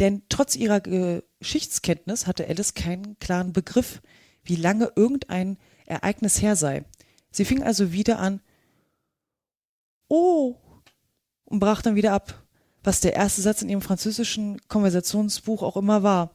[0.00, 4.02] Denn trotz ihrer Geschichtskenntnis hatte Alice keinen klaren Begriff,
[4.42, 6.84] wie lange irgendein Ereignis her sei.
[7.30, 8.40] Sie fing also wieder an
[10.08, 10.56] Oh,
[11.44, 12.44] und brach dann wieder ab,
[12.82, 16.34] was der erste Satz in ihrem französischen Konversationsbuch auch immer war.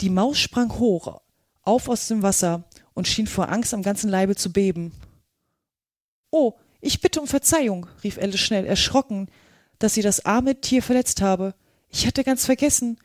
[0.00, 1.20] Die Maus sprang hoch,
[1.62, 4.92] auf aus dem Wasser und schien vor Angst am ganzen Leibe zu beben.
[6.30, 9.28] Oh, ich bitte um Verzeihung, rief Alice schnell, erschrocken,
[9.78, 11.54] dass sie das arme Tier verletzt habe.
[11.88, 12.98] Ich hatte ganz vergessen,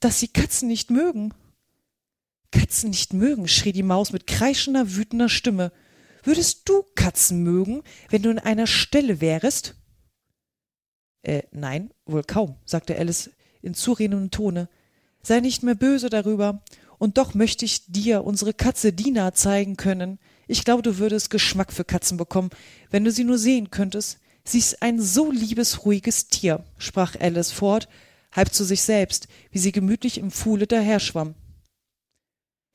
[0.00, 1.32] dass sie Katzen nicht mögen.
[2.50, 5.72] Katzen nicht mögen, schrie die Maus mit kreischender, wütender Stimme.
[6.22, 9.74] Würdest du Katzen mögen, wenn du in einer Stelle wärest?
[11.22, 13.30] Äh, nein, wohl kaum, sagte Alice
[13.62, 14.68] in zuredendem Tone.
[15.24, 16.62] Sei nicht mehr böse darüber.
[16.98, 20.18] Und doch möchte ich dir unsere Katze Dina zeigen können.
[20.46, 22.50] Ich glaube, du würdest Geschmack für Katzen bekommen,
[22.90, 24.18] wenn du sie nur sehen könntest.
[24.44, 27.88] Sie ist ein so liebes, ruhiges Tier, sprach Alice fort,
[28.30, 31.34] halb zu sich selbst, wie sie gemütlich im Pfuhle daherschwamm.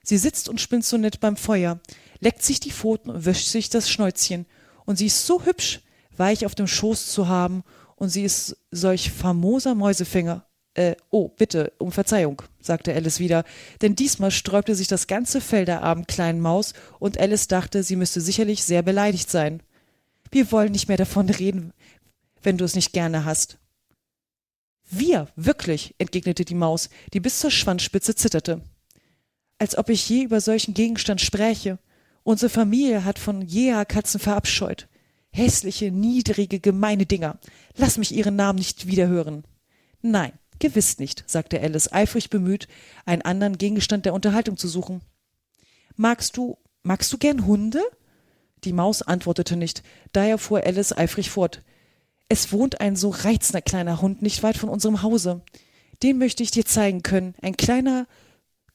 [0.03, 1.79] Sie sitzt und spinnt so nett beim Feuer,
[2.19, 4.47] leckt sich die Pfoten und wäscht sich das Schnäuzchen.
[4.85, 5.81] Und sie ist so hübsch,
[6.17, 7.63] weich auf dem Schoß zu haben,
[7.95, 10.48] und sie ist solch famoser Mäusefänger.
[10.79, 13.43] Äh, oh, bitte, um Verzeihung, sagte Alice wieder,
[13.81, 17.97] denn diesmal sträubte sich das ganze Fell der armen kleinen Maus, und Alice dachte, sie
[17.97, 19.61] müsste sicherlich sehr beleidigt sein.
[20.31, 21.73] Wir wollen nicht mehr davon reden,
[22.43, 23.57] wenn du es nicht gerne hast.
[24.89, 28.61] Wir, wirklich, entgegnete die Maus, die bis zur Schwanzspitze zitterte.
[29.57, 31.77] Als ob ich je über solchen Gegenstand spräche.
[32.23, 34.87] Unsere Familie hat von jeher Katzen verabscheut.
[35.31, 37.37] Hässliche, niedrige, gemeine Dinger.
[37.75, 39.43] Lass mich ihren Namen nicht wiederhören.
[40.01, 42.67] Nein, gewiss nicht, sagte Alice, eifrig bemüht,
[43.05, 45.01] einen anderen Gegenstand der Unterhaltung zu suchen.
[45.95, 47.81] Magst du, magst du gern Hunde?
[48.63, 51.63] Die Maus antwortete nicht, daher fuhr Alice eifrig fort.
[52.27, 55.41] Es wohnt ein so reizender kleiner Hund nicht weit von unserem Hause.
[56.03, 57.35] Den möchte ich dir zeigen können.
[57.41, 58.07] Ein kleiner,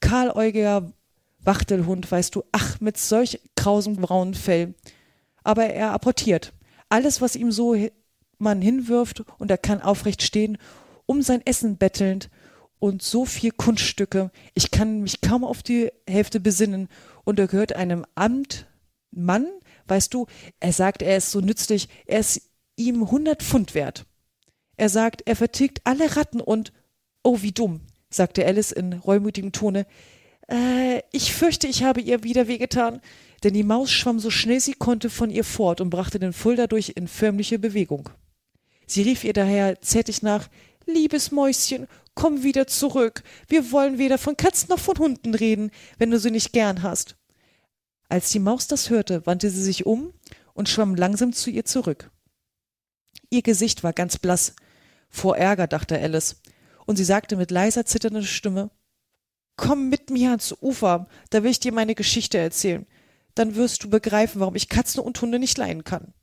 [0.01, 0.91] kahläugiger
[1.39, 4.73] Wachtelhund, weißt du, ach, mit solch krausem braunen Fell.
[5.43, 6.53] Aber er apportiert.
[6.89, 7.75] Alles, was ihm so
[8.37, 10.57] man hinwirft, und er kann aufrecht stehen,
[11.05, 12.29] um sein Essen bettelnd,
[12.79, 14.31] und so viel Kunststücke.
[14.53, 16.87] Ich kann mich kaum auf die Hälfte besinnen,
[17.23, 19.47] und er gehört einem Amtmann,
[19.87, 20.27] weißt du,
[20.59, 22.41] er sagt, er ist so nützlich, er ist
[22.75, 24.05] ihm hundert Pfund wert.
[24.77, 26.73] Er sagt, er vertilgt alle Ratten und,
[27.23, 29.87] oh, wie dumm, sagte Alice in reumütigem Tone,
[30.47, 33.01] äh, ich fürchte, ich habe ihr wieder wehgetan,
[33.43, 36.55] denn die Maus schwamm so schnell sie konnte von ihr fort und brachte den Full
[36.55, 38.09] dadurch in förmliche Bewegung.
[38.85, 40.49] Sie rief ihr daher zärtlich nach,
[40.85, 43.23] Liebes Mäuschen, komm wieder zurück.
[43.47, 47.15] Wir wollen weder von Katzen noch von Hunden reden, wenn du sie nicht gern hast.
[48.07, 50.13] Als die Maus das hörte, wandte sie sich um
[50.53, 52.11] und schwamm langsam zu ihr zurück.
[53.29, 54.53] Ihr Gesicht war ganz blass.
[55.09, 56.41] Vor Ärger, dachte Alice,
[56.85, 58.69] und sie sagte mit leiser, zitternder Stimme
[59.57, 62.85] Komm mit mir ans Ufer, da will ich dir meine Geschichte erzählen.
[63.35, 66.13] Dann wirst du begreifen, warum ich Katzen und Hunde nicht leiden kann.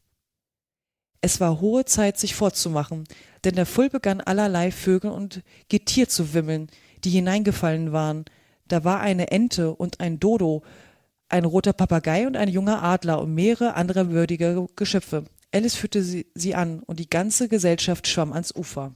[1.24, 3.04] Es war hohe Zeit, sich fortzumachen,
[3.44, 6.68] denn der Full begann allerlei Vögel und Getier zu wimmeln,
[7.04, 8.24] die hineingefallen waren.
[8.66, 10.64] Da war eine Ente und ein Dodo,
[11.28, 15.24] ein roter Papagei und ein junger Adler und mehrere andere würdige Geschöpfe.
[15.54, 18.92] Alice führte sie, sie an und die ganze Gesellschaft schwamm ans Ufer.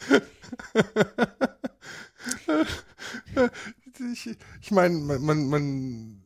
[4.12, 6.22] ich, ich meine, man, man,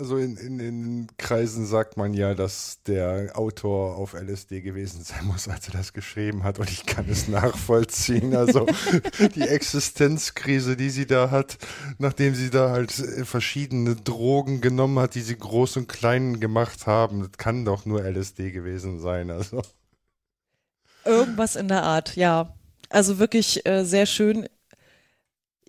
[0.00, 5.26] also in, in, in Kreisen sagt man ja, dass der Autor auf LSD gewesen sein
[5.26, 6.58] muss, als er das geschrieben hat.
[6.58, 8.34] Und ich kann es nachvollziehen.
[8.34, 8.66] Also
[9.34, 11.58] die Existenzkrise, die sie da hat,
[11.98, 17.20] nachdem sie da halt verschiedene Drogen genommen hat, die sie groß und klein gemacht haben,
[17.20, 19.30] das kann doch nur LSD gewesen sein.
[19.30, 19.62] Also.
[21.04, 22.54] Irgendwas in der Art, ja.
[22.88, 24.48] Also wirklich äh, sehr schön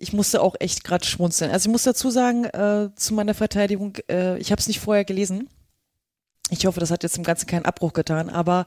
[0.02, 1.52] ich musste auch echt gerade schmunzeln.
[1.52, 5.04] Also ich muss dazu sagen, äh, zu meiner Verteidigung, äh, ich habe es nicht vorher
[5.04, 5.48] gelesen.
[6.50, 8.66] Ich hoffe, das hat jetzt im Ganzen keinen Abbruch getan, aber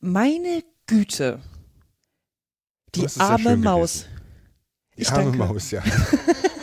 [0.00, 1.40] meine Güte,
[2.94, 4.06] die arme Maus.
[4.98, 5.38] Die arme danke.
[5.38, 5.82] Maus, ja.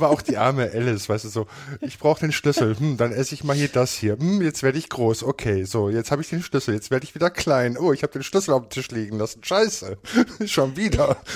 [0.00, 1.46] aber auch die arme Alice, weißt du, so,
[1.80, 4.78] ich brauche den Schlüssel, hm, dann esse ich mal hier das hier, hm, jetzt werde
[4.78, 7.92] ich groß, okay, so, jetzt habe ich den Schlüssel, jetzt werde ich wieder klein, oh,
[7.92, 9.98] ich habe den Schlüssel auf dem Tisch liegen lassen, scheiße,
[10.46, 11.16] schon wieder.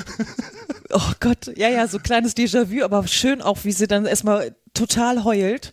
[0.96, 5.24] Oh Gott, ja, ja, so kleines Déjà-vu, aber schön auch, wie sie dann erstmal total
[5.24, 5.72] heult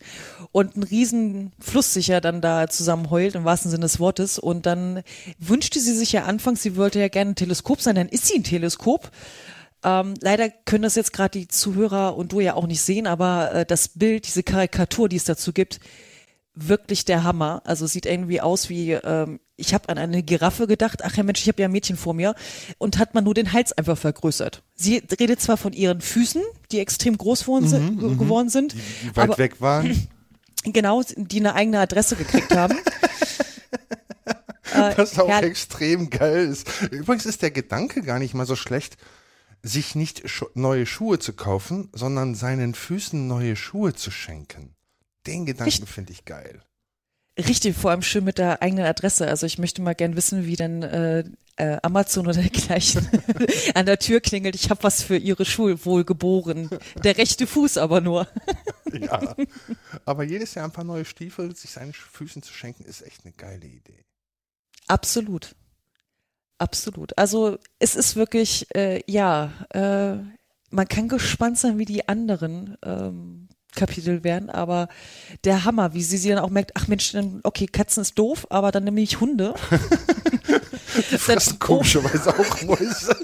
[0.51, 4.39] und einen riesen Fluss sich ja dann da zusammen heult, im wahrsten Sinne des Wortes.
[4.39, 5.03] Und dann
[5.39, 8.39] wünschte sie sich ja anfangs, sie wollte ja gerne ein Teleskop sein, dann ist sie
[8.39, 9.11] ein Teleskop.
[9.83, 13.53] Ähm, leider können das jetzt gerade die Zuhörer und du ja auch nicht sehen, aber
[13.53, 15.79] äh, das Bild, diese Karikatur, die es dazu gibt,
[16.53, 17.61] wirklich der Hammer.
[17.65, 21.41] Also sieht irgendwie aus wie, ähm, ich habe an eine Giraffe gedacht, ach ja Mensch,
[21.41, 22.35] ich habe ja ein Mädchen vor mir
[22.77, 24.61] und hat man nur den Hals einfach vergrößert.
[24.75, 26.41] Sie redet zwar von ihren Füßen,
[26.71, 28.73] die extrem groß geworden, sind, mhm, geworden sind.
[28.73, 30.07] Die, die weit aber, weg waren.
[30.63, 32.77] Genau, die eine eigene Adresse gekriegt haben.
[34.95, 36.67] Was auch extrem geil ist.
[36.91, 38.95] Übrigens ist der Gedanke gar nicht mal so schlecht,
[39.63, 40.23] sich nicht
[40.55, 44.75] neue Schuhe zu kaufen, sondern seinen Füßen neue Schuhe zu schenken.
[45.27, 46.63] Den Gedanken finde ich geil.
[47.37, 49.27] Richtig, vor allem schön mit der eigenen Adresse.
[49.27, 51.23] Also ich möchte mal gern wissen, wie denn äh,
[51.55, 53.07] äh, Amazon oder dergleichen
[53.73, 54.55] an der Tür klingelt.
[54.55, 56.69] Ich habe was für Ihre Schuhe wohl geboren.
[57.03, 58.27] Der rechte Fuß aber nur.
[58.91, 59.35] ja.
[60.05, 63.33] Aber jedes Jahr ein paar neue Stiefel sich seinen Füßen zu schenken, ist echt eine
[63.33, 64.05] geile Idee.
[64.87, 65.55] Absolut.
[66.61, 67.17] Absolut.
[67.17, 70.17] Also es ist wirklich, äh, ja, äh,
[70.69, 74.87] man kann gespannt sein, wie die anderen ähm, Kapitel werden, aber
[75.43, 78.45] der Hammer, wie sie sie dann auch merkt, ach Mensch, dann, okay, Katzen ist doof,
[78.51, 79.55] aber dann nehme ich Hunde.
[81.17, 83.15] Fressen komischerweise auch Mäuse.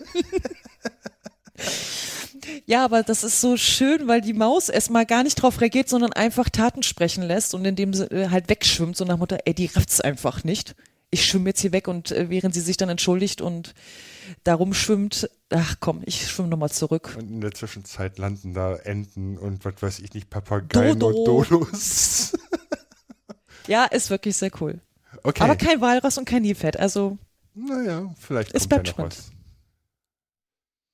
[2.66, 6.12] Ja, aber das ist so schön, weil die Maus erstmal gar nicht drauf reagiert, sondern
[6.12, 9.68] einfach Taten sprechen lässt und indem sie äh, halt wegschwimmt, so nach Mutter, ey, die
[9.68, 10.76] rafft's einfach nicht.
[11.10, 13.74] Ich schwimme jetzt hier weg und äh, während sie sich dann entschuldigt und
[14.44, 17.16] darum schwimmt, ach komm, ich schwimme nochmal zurück.
[17.18, 21.18] Und in der Zwischenzeit landen da Enten und was weiß ich nicht, Papageien Dodo.
[21.18, 22.34] und Dodos.
[23.68, 24.82] ja, ist wirklich sehr cool.
[25.24, 25.44] Okay.
[25.44, 27.18] Aber kein Walross und kein Nilpferd, also.
[27.54, 29.32] Naja, vielleicht es kommt bleibt ja noch was.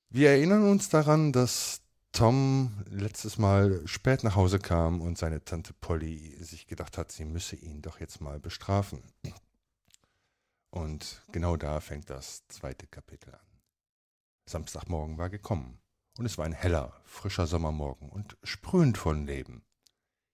[0.10, 5.74] Wir erinnern uns daran, dass Tom letztes Mal spät nach Hause kam und seine Tante
[5.74, 9.00] Polly sich gedacht hat, sie müsse ihn doch jetzt mal bestrafen.
[10.74, 13.62] Und genau da fängt das zweite Kapitel an.
[14.50, 15.80] Samstagmorgen war gekommen,
[16.18, 19.64] und es war ein heller, frischer Sommermorgen und sprühend von Leben.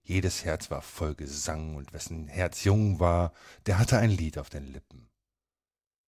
[0.02, 3.34] Jedes Herz war voll Gesang, und wessen Herz jung war,
[3.66, 5.10] der hatte ein Lied auf den Lippen.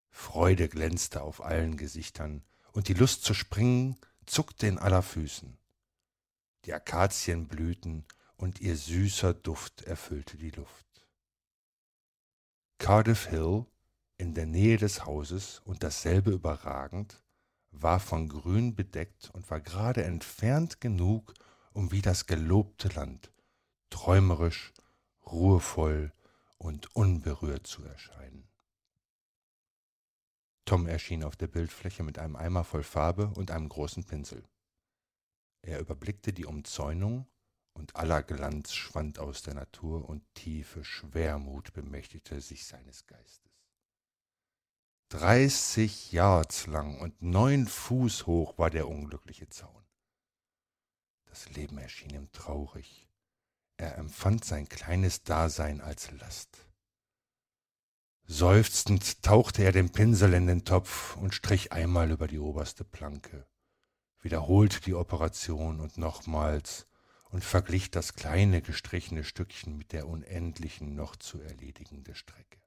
[0.08, 2.42] Freude glänzte auf allen Gesichtern,
[2.72, 5.58] und die Lust zu springen zuckte in aller Füßen.
[6.64, 10.86] Die Akazien blühten, und ihr süßer Duft erfüllte die Luft.
[12.78, 13.66] Cardiff Hill,
[14.18, 17.22] in der Nähe des Hauses und dasselbe überragend,
[17.70, 21.34] war von Grün bedeckt und war gerade entfernt genug,
[21.72, 23.32] um wie das gelobte Land
[23.92, 24.72] träumerisch,
[25.26, 26.12] ruhevoll
[26.56, 28.48] und unberührt zu erscheinen.
[30.64, 34.44] Tom erschien auf der Bildfläche mit einem Eimer voll Farbe und einem großen Pinsel.
[35.60, 37.26] Er überblickte die Umzäunung,
[37.74, 43.51] und aller Glanz schwand aus der Natur, und tiefe Schwermut bemächtigte sich seines Geistes.
[45.12, 49.84] Dreißig Yards lang und neun Fuß hoch war der unglückliche Zaun.
[51.26, 53.06] Das Leben erschien ihm traurig.
[53.76, 56.66] Er empfand sein kleines Dasein als Last.
[58.24, 63.46] Seufzend tauchte er den Pinsel in den Topf und strich einmal über die oberste Planke,
[64.22, 66.86] wiederholte die Operation und nochmals
[67.28, 72.61] und verglich das kleine gestrichene Stückchen mit der unendlichen noch zu erledigende Strecke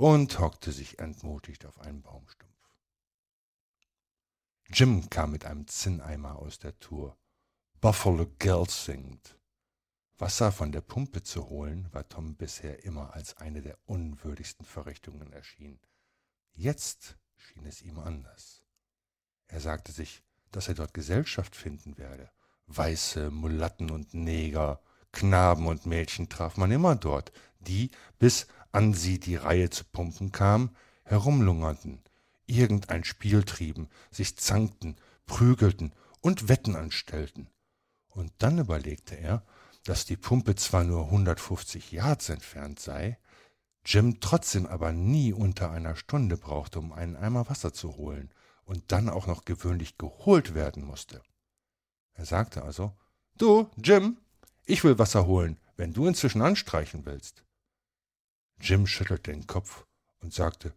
[0.00, 2.74] und hockte sich entmutigt auf einen Baumstumpf.
[4.68, 7.18] Jim kam mit einem Zinneimer aus der Tour.
[7.82, 9.38] Buffalo Girls singt.
[10.16, 15.34] Wasser von der Pumpe zu holen, war Tom bisher immer als eine der unwürdigsten Verrichtungen
[15.34, 15.80] erschienen.
[16.54, 18.62] Jetzt schien es ihm anders.
[19.48, 22.30] Er sagte sich, dass er dort Gesellschaft finden werde.
[22.68, 24.80] Weiße, Mulatten und Neger,
[25.12, 30.32] Knaben und Mädchen traf man immer dort, die, bis an sie die Reihe zu pumpen
[30.32, 30.70] kam,
[31.04, 32.02] herumlungerten,
[32.46, 37.48] irgendein Spiel trieben, sich zankten, prügelten und Wetten anstellten.
[38.08, 39.44] Und dann überlegte er,
[39.84, 43.18] dass die Pumpe zwar nur 150 Yards entfernt sei,
[43.84, 48.30] Jim trotzdem aber nie unter einer Stunde brauchte, um einen Eimer Wasser zu holen
[48.64, 51.22] und dann auch noch gewöhnlich geholt werden musste.
[52.12, 52.92] Er sagte also,
[53.38, 54.18] Du, Jim,
[54.66, 57.42] ich will Wasser holen, wenn du inzwischen anstreichen willst.
[58.60, 59.84] Jim schüttelte den Kopf
[60.20, 60.72] und sagte,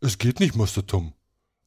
[0.00, 1.12] Es geht nicht, Master Tom.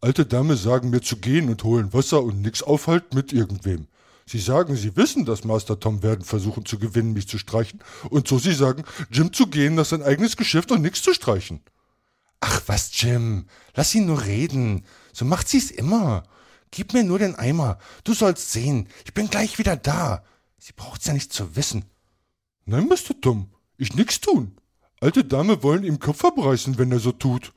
[0.01, 3.87] Alte Dame sagen mir zu gehen und holen Wasser und nix aufhalten mit irgendwem.
[4.27, 8.27] Sie sagen, Sie wissen, dass Master Tom werden versuchen zu gewinnen, mich zu streichen, und
[8.27, 11.61] so Sie sagen, Jim zu gehen nach sein eigenes Geschäft und nix zu streichen.
[12.39, 14.85] Ach was, Jim, lass ihn nur reden.
[15.13, 16.23] So macht sie's immer.
[16.71, 17.77] Gib mir nur den Eimer.
[18.03, 20.23] Du sollst sehen, ich bin gleich wieder da.
[20.57, 21.85] Sie braucht's ja nicht zu wissen.
[22.65, 24.57] Nein, Master Tom, ich nix tun.
[25.01, 27.53] Alte Dame wollen ihm Kopf abreißen, wenn er so tut.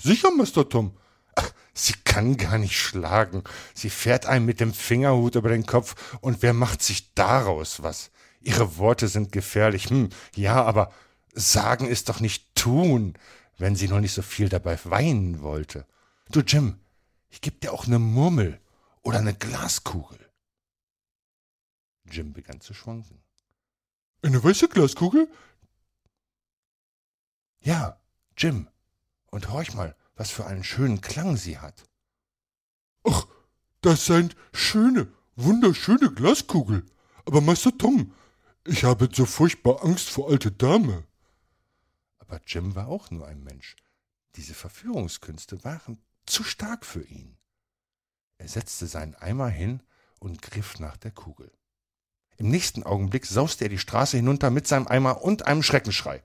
[0.00, 0.96] Sicher, Master Tom.
[1.34, 3.42] Ach, sie kann gar nicht schlagen.
[3.74, 8.10] Sie fährt einem mit dem Fingerhut über den Kopf, und wer macht sich daraus was?
[8.40, 9.90] Ihre Worte sind gefährlich.
[9.90, 10.92] Hm, ja, aber
[11.32, 13.14] sagen ist doch nicht tun,
[13.58, 15.86] wenn sie nur nicht so viel dabei weinen wollte.
[16.30, 16.78] Du, Jim,
[17.30, 18.60] ich geb dir auch ne Murmel
[19.02, 20.18] oder ne Glaskugel.
[22.10, 23.22] Jim begann zu schwanken.
[24.22, 25.28] Eine weiße Glaskugel?
[27.62, 28.00] Ja,
[28.36, 28.68] Jim.
[29.30, 31.84] Und horch mal, was für einen schönen Klang sie hat.
[33.04, 33.26] Ach,
[33.80, 36.84] das sind schöne, wunderschöne Glaskugel.
[37.24, 38.12] Aber Master Tom,
[38.66, 41.04] ich habe so furchtbar Angst vor alte Dame.
[42.18, 43.76] Aber Jim war auch nur ein Mensch.
[44.36, 47.36] Diese Verführungskünste waren zu stark für ihn.
[48.38, 49.82] Er setzte seinen Eimer hin
[50.18, 51.52] und griff nach der Kugel.
[52.38, 56.24] Im nächsten Augenblick sauste er die Straße hinunter mit seinem Eimer und einem Schreckenschrei.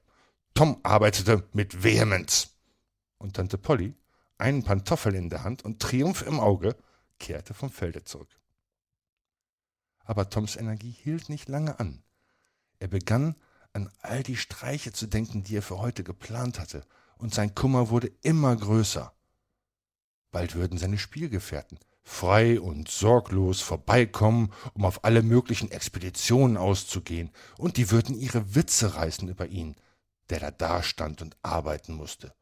[0.58, 2.56] Tom arbeitete mit Vehemenz.
[3.20, 3.94] Und Tante Polly,
[4.40, 6.76] einen Pantoffel in der Hand und Triumph im Auge,
[7.20, 8.42] kehrte vom Felde zurück.
[10.00, 12.02] Aber Toms Energie hielt nicht lange an.
[12.80, 13.36] Er begann
[13.72, 16.82] an all die Streiche zu denken, die er für heute geplant hatte,
[17.20, 19.14] und sein Kummer wurde immer größer.
[20.32, 27.78] Bald würden seine Spielgefährten frei und sorglos vorbeikommen, um auf alle möglichen Expeditionen auszugehen, und
[27.78, 29.76] die würden ihre Witze reißen über ihn,
[30.30, 32.36] der da dastand und arbeiten musste.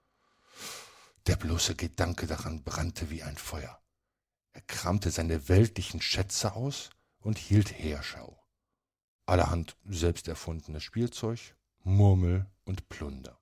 [1.28, 3.82] Der bloße Gedanke daran brannte wie ein Feuer.
[4.54, 8.40] Er kramte seine weltlichen Schätze aus und hielt Heerschau.
[9.26, 13.40] Allerhand selbst erfundenes Spielzeug, Murmel und Plunder.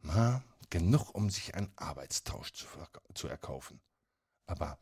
[0.00, 2.66] Na, genug, um sich einen Arbeitstausch zu,
[3.14, 3.80] zu erkaufen.
[4.46, 4.78] Aber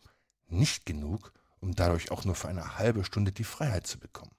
[0.46, 4.34] nicht genug, um dadurch auch nur für eine halbe Stunde die Freiheit zu bekommen.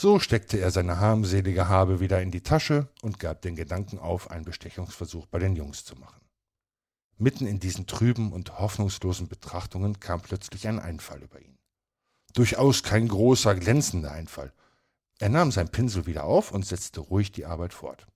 [0.00, 4.30] So steckte er seine harmselige Habe wieder in die Tasche und gab den Gedanken auf,
[4.30, 6.22] einen Bestechungsversuch bei den Jungs zu machen.
[7.18, 11.58] Mitten in diesen trüben und hoffnungslosen Betrachtungen kam plötzlich ein Einfall über ihn.
[12.32, 14.54] Durchaus kein großer, glänzender Einfall.
[15.18, 18.06] Er nahm sein Pinsel wieder auf und setzte ruhig die Arbeit fort.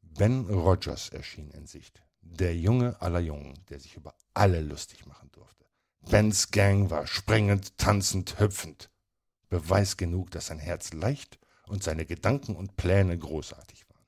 [0.00, 5.28] Ben Rogers erschien in Sicht, der Junge aller Jungen, der sich über alle lustig machen
[5.32, 5.66] durfte.
[6.00, 8.88] Bens Gang war springend, tanzend, hüpfend.
[9.52, 14.06] Beweis genug, dass sein Herz leicht und seine Gedanken und Pläne großartig waren.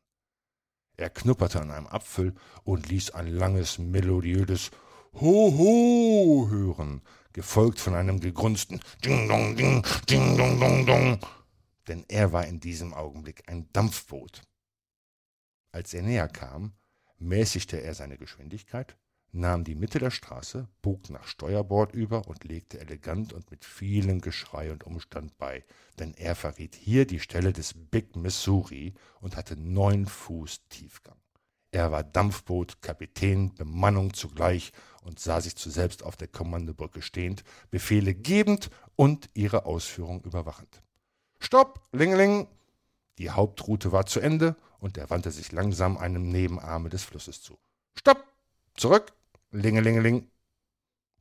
[0.97, 4.71] Er knupperte an einem Apfel und ließ ein langes, melodiöses
[5.13, 7.03] Ho-ho hören,
[7.35, 11.19] gefolgt von einem gegrunzten Ding-dong, ding, ding-dong-dong-dong.
[11.89, 14.41] Denn er war in diesem Augenblick ein Dampfboot.
[15.73, 16.73] Als er näher kam,
[17.19, 18.97] mäßigte er seine Geschwindigkeit,
[19.35, 24.21] nahm die Mitte der Straße, bog nach Steuerbord über und legte elegant und mit vielem
[24.21, 25.65] Geschrei und Umstand bei,
[25.99, 31.17] denn er verriet hier die Stelle des Big Missouri und hatte neun Fuß Tiefgang.
[31.73, 37.43] Er war Dampfboot, Kapitän, Bemannung zugleich und sah sich zu selbst auf der Kommandobrücke stehend,
[37.71, 40.83] Befehle gebend und ihre Ausführung überwachend.
[41.41, 42.47] Stopp, Lingeling!
[43.19, 47.59] Die Hauptroute war zu Ende und er wandte sich langsam einem Nebenarme des Flusses zu.
[47.97, 48.25] Stopp!
[48.77, 49.13] Zurück!
[49.55, 50.29] Lingelingeling.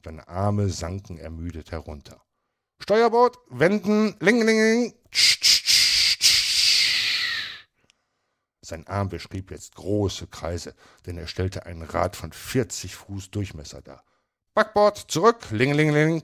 [0.03, 2.25] Seine Arme sanken ermüdet herunter.
[2.79, 4.95] Steuerbord, wenden, lingelingeling.
[8.61, 10.73] Sein Arm beschrieb jetzt große Kreise,
[11.05, 14.03] denn er stellte ein Rad von 40 Fuß Durchmesser dar.
[14.55, 16.23] Backbord, zurück, lingelingeling.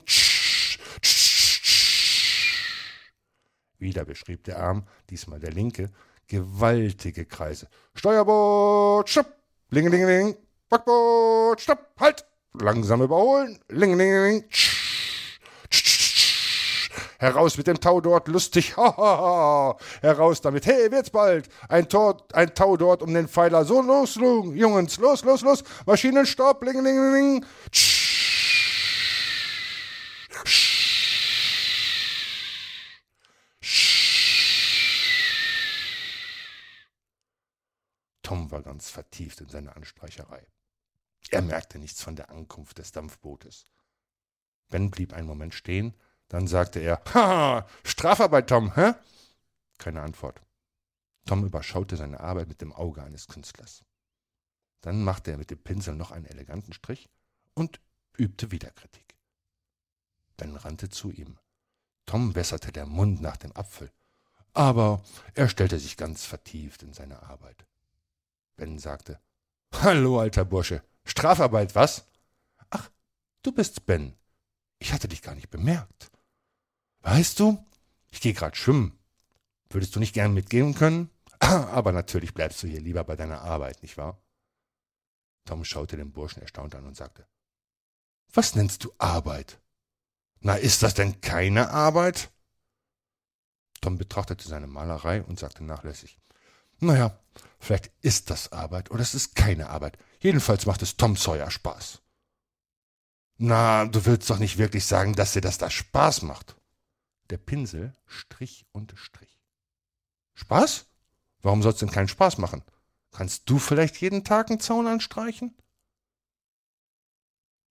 [3.78, 5.92] Wieder beschrieb der Arm, diesmal der linke,
[6.26, 7.68] gewaltige Kreise.
[7.94, 9.32] Steuerbord, stopp,
[9.68, 10.36] lingelingeling.
[10.70, 12.24] Backboot, stopp, halt!
[12.52, 13.58] Langsam überholen.
[13.68, 14.44] Ling, ling, ling.
[17.18, 19.76] Heraus mit dem Tau dort, lustig, hahaha.
[20.00, 21.48] Heraus damit, hey, wird's bald.
[21.68, 23.64] Ein, Tor, ein Tau dort um den Pfeiler.
[23.64, 25.64] So, los, Jungens, los, los, los.
[25.86, 27.46] Maschinenstopp, ling, ling, ling.
[38.22, 40.46] Tom war ganz vertieft in seine Anstreicherei.
[41.30, 43.64] Er merkte nichts von der Ankunft des Dampfbootes.
[44.68, 45.94] Ben blieb einen Moment stehen,
[46.28, 48.94] dann sagte er, Haha, Strafarbeit, Tom, hä?
[49.78, 50.40] Keine Antwort.
[51.26, 53.84] Tom überschaute seine Arbeit mit dem Auge eines Künstlers.
[54.80, 57.08] Dann machte er mit dem Pinsel noch einen eleganten Strich
[57.54, 57.80] und
[58.16, 59.16] übte wieder Kritik.
[60.36, 61.38] Ben rannte zu ihm.
[62.06, 63.92] Tom wässerte der Mund nach dem Apfel,
[64.52, 65.02] aber
[65.34, 67.66] er stellte sich ganz vertieft in seine Arbeit.
[68.56, 69.20] Ben sagte,
[69.72, 72.04] Hallo, alter Bursche, Strafarbeit, was?
[72.70, 72.88] Ach,
[73.42, 74.16] du bist Ben.
[74.78, 76.10] Ich hatte dich gar nicht bemerkt.
[77.00, 77.62] Weißt du,
[78.10, 78.96] ich gehe gerade schwimmen.
[79.68, 81.10] Würdest du nicht gern mitgehen können?
[81.40, 84.22] Aber natürlich bleibst du hier lieber bei deiner Arbeit, nicht wahr?
[85.46, 87.26] Tom schaute den Burschen erstaunt an und sagte,
[88.32, 89.60] Was nennst du Arbeit?
[90.38, 92.30] Na, ist das denn keine Arbeit?
[93.80, 96.20] Tom betrachtete seine Malerei und sagte nachlässig,
[96.78, 97.18] Naja,
[97.58, 99.98] vielleicht ist das Arbeit oder es ist keine Arbeit.
[100.20, 102.02] Jedenfalls macht es Tom Sawyer Spaß.
[103.38, 106.56] Na, du willst doch nicht wirklich sagen, dass dir das da Spaß macht.
[107.30, 109.40] Der Pinsel strich und strich.
[110.34, 110.86] Spaß?
[111.40, 112.62] Warum soll's denn keinen Spaß machen?
[113.12, 115.56] Kannst du vielleicht jeden Tag einen Zaun anstreichen?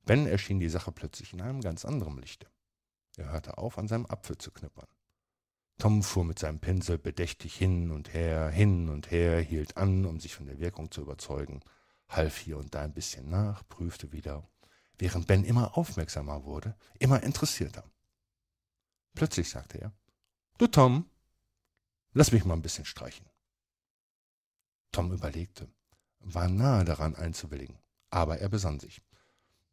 [0.06, 2.48] Ben erschien die Sache plötzlich in einem ganz anderen Lichte.
[3.16, 4.88] Er hörte auf, an seinem Apfel zu knippern.
[5.78, 10.20] Tom fuhr mit seinem Pinsel bedächtig hin und her, hin und her, hielt an, um
[10.20, 11.62] sich von der Wirkung zu überzeugen,
[12.10, 14.48] half hier und da ein bisschen nach, prüfte wieder,
[14.98, 17.84] während Ben immer aufmerksamer wurde, immer interessierter.
[19.16, 19.94] Plötzlich sagte er,
[20.58, 21.10] Du Tom,
[22.14, 23.26] lass mich mal ein bisschen streichen.
[24.92, 25.70] Tom überlegte,
[26.20, 27.78] war nahe daran einzuwilligen,
[28.10, 29.02] aber er besann sich.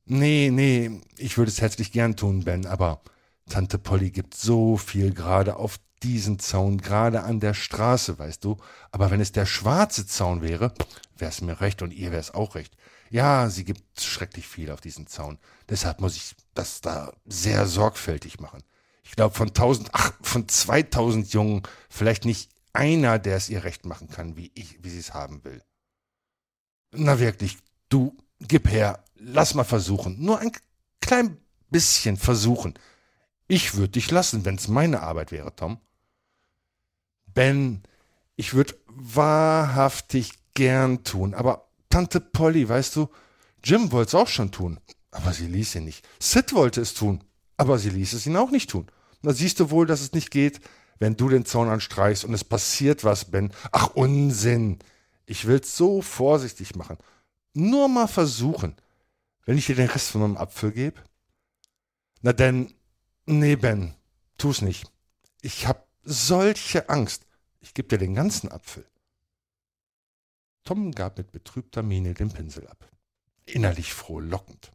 [0.05, 3.03] Nee, nee, ich würde es herzlich gern tun, Ben, aber
[3.49, 8.57] Tante Polly gibt so viel gerade auf diesen Zaun, gerade an der Straße, weißt du.
[8.91, 10.73] Aber wenn es der schwarze Zaun wäre,
[11.17, 12.77] wär's mir recht und ihr wär's auch recht.
[13.11, 15.39] Ja, sie gibt schrecklich viel auf diesen Zaun.
[15.69, 18.63] Deshalb muss ich das da sehr sorgfältig machen.
[19.05, 23.87] Ich glaube, von tausend, ach, von zweitausend Jungen vielleicht nicht einer, der es ihr recht
[23.87, 25.63] machen kann, wie ich, wie sie es haben will.
[26.93, 30.21] Na wirklich, du, gib her, lass mal versuchen.
[30.23, 30.53] Nur ein
[31.01, 31.39] klein
[31.71, 32.75] bisschen versuchen.
[33.49, 35.79] Ich würde dich lassen, wenn's meine Arbeit wäre, Tom.
[37.35, 37.83] Ben,
[38.35, 43.09] ich würde wahrhaftig gern tun, aber Tante Polly, weißt du,
[43.63, 44.81] Jim wollte es auch schon tun,
[45.11, 46.07] aber sie ließ ihn nicht.
[46.19, 47.23] Sid wollte es tun,
[47.57, 48.87] aber sie ließ es ihn auch nicht tun.
[49.23, 50.61] Da siehst du wohl, dass es nicht geht,
[50.99, 53.53] wenn du den Zaun anstreichst und es passiert was, Ben.
[53.73, 54.79] Ach, Unsinn.
[55.27, 56.97] Ich will's so vorsichtig machen.
[57.55, 58.77] Nur mal versuchen.
[59.45, 61.01] Wenn ich dir den Rest von meinem Apfel gebe?
[62.23, 62.73] Na denn,
[63.29, 63.93] Nee, Ben,
[64.39, 64.89] tu's nicht.
[65.43, 67.27] Ich hab solche Angst.
[67.59, 68.87] Ich geb dir den ganzen Apfel.
[70.63, 72.89] Tom gab mit betrübter Miene den Pinsel ab,
[73.45, 74.71] innerlich frohlockend.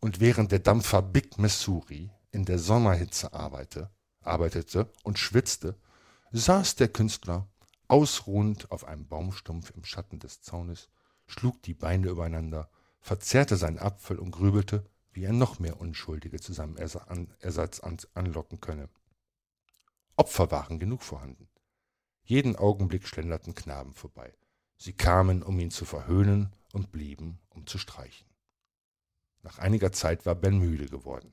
[0.00, 3.90] Und während der Dampfer Big Missouri in der Sommerhitze arbeite,
[4.22, 5.78] arbeitete und schwitzte,
[6.32, 7.46] saß der Künstler
[7.86, 10.88] ausruhend auf einem Baumstumpf im Schatten des Zaunes,
[11.28, 12.68] schlug die Beine übereinander,
[13.00, 14.84] verzehrte seinen Apfel und grübelte,
[15.14, 17.80] wie er noch mehr Unschuldige zu seinem Ersatz
[18.14, 18.88] anlocken könne.
[20.16, 21.48] Opfer waren genug vorhanden.
[22.24, 24.32] Jeden Augenblick schlenderten Knaben vorbei.
[24.76, 28.26] Sie kamen, um ihn zu verhöhnen und blieben, um zu streichen.
[29.42, 31.32] Nach einiger Zeit war Ben müde geworden.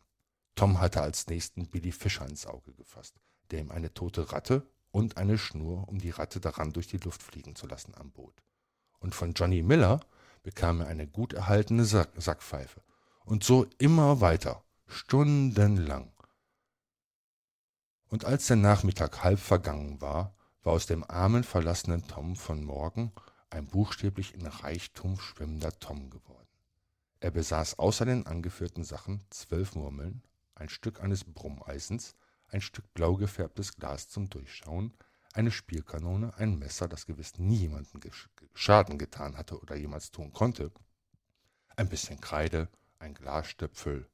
[0.55, 3.19] Tom hatte als nächsten Billy Fischer ins Auge gefasst,
[3.49, 7.23] der ihm eine tote Ratte und eine Schnur, um die Ratte daran durch die Luft
[7.23, 8.43] fliegen zu lassen, anbot.
[8.99, 10.01] Und von Johnny Miller
[10.43, 12.81] bekam er eine gut erhaltene Sack Sackpfeife
[13.31, 16.11] und so immer weiter, stundenlang.
[18.09, 23.13] Und als der Nachmittag halb vergangen war, war aus dem armen, verlassenen Tom von morgen
[23.49, 26.49] ein buchstäblich in Reichtum schwimmender Tom geworden.
[27.21, 30.23] Er besaß außer den angeführten Sachen zwölf Murmeln,
[30.55, 32.15] ein Stück eines Brummeisens,
[32.49, 34.93] ein Stück blau gefärbtes Glas zum Durchschauen,
[35.31, 38.01] eine Spielkanone, ein Messer, das gewiss nie jemanden
[38.53, 40.69] Schaden getan hatte oder jemals tun konnte,
[41.77, 42.67] ein bisschen Kreide,
[43.01, 44.07] ein Glasstöpfel,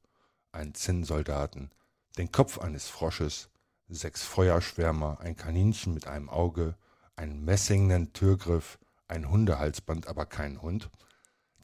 [0.50, 1.70] einen Zinnsoldaten,
[2.16, 3.50] den Kopf eines Frosches,
[3.88, 6.74] sechs Feuerschwärmer, ein Kaninchen mit einem Auge,
[7.14, 10.90] einen messingnen Türgriff, ein Hundehalsband, aber kein Hund,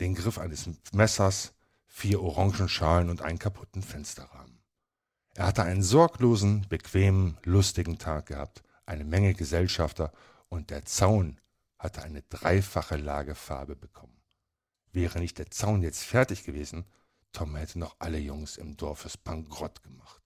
[0.00, 1.54] den Griff eines Messers,
[1.86, 4.60] vier Orangenschalen und einen kaputten Fensterrahmen.
[5.34, 10.12] Er hatte einen sorglosen, bequemen, lustigen Tag gehabt, eine Menge Gesellschafter
[10.48, 11.40] und der Zaun
[11.78, 14.20] hatte eine dreifache Lage Farbe bekommen.
[14.92, 16.84] Wäre nicht der Zaun jetzt fertig gewesen,
[17.34, 20.22] Tom hätte noch alle Jungs im Dorfes bankrott gemacht.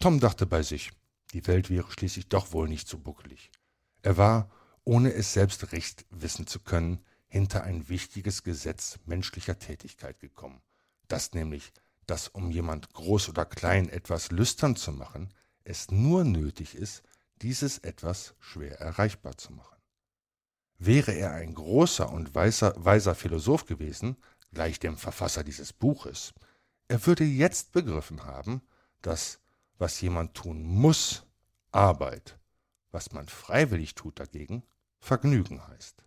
[0.00, 0.90] Tom dachte bei sich,
[1.34, 3.50] die Welt wäre schließlich doch wohl nicht so buckelig.
[4.02, 4.50] Er war,
[4.84, 10.62] ohne es selbst recht wissen zu können, hinter ein wichtiges Gesetz menschlicher Tätigkeit gekommen,
[11.06, 11.72] das nämlich,
[12.06, 17.02] dass um jemand groß oder klein etwas lüstern zu machen, es nur nötig ist,
[17.42, 19.76] dieses etwas schwer erreichbar zu machen.
[20.78, 24.16] Wäre er ein großer und weiser, weiser Philosoph gewesen,
[24.52, 26.34] gleich dem Verfasser dieses Buches,
[26.88, 28.62] er würde jetzt begriffen haben,
[29.02, 29.40] dass
[29.76, 31.24] was jemand tun muss,
[31.70, 32.38] Arbeit,
[32.90, 34.64] was man freiwillig tut dagegen,
[34.98, 36.04] Vergnügen heißt.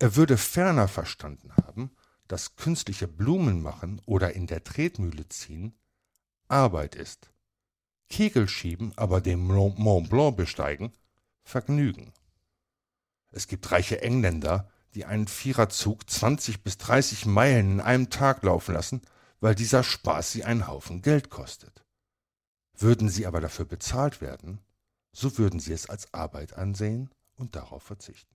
[0.00, 5.74] Er würde ferner verstanden haben, dass künstliche Blumen machen oder in der Tretmühle ziehen
[6.48, 7.30] Arbeit ist.
[8.08, 10.92] Kegel schieben, aber den Mont Blanc besteigen,
[11.42, 12.12] Vergnügen.
[13.30, 18.74] Es gibt reiche Engländer, die einen Viererzug 20 bis 30 Meilen in einem Tag laufen
[18.74, 19.02] lassen,
[19.40, 21.84] weil dieser Spaß sie einen Haufen Geld kostet.
[22.74, 24.60] Würden sie aber dafür bezahlt werden,
[25.12, 28.34] so würden sie es als Arbeit ansehen und darauf verzichten.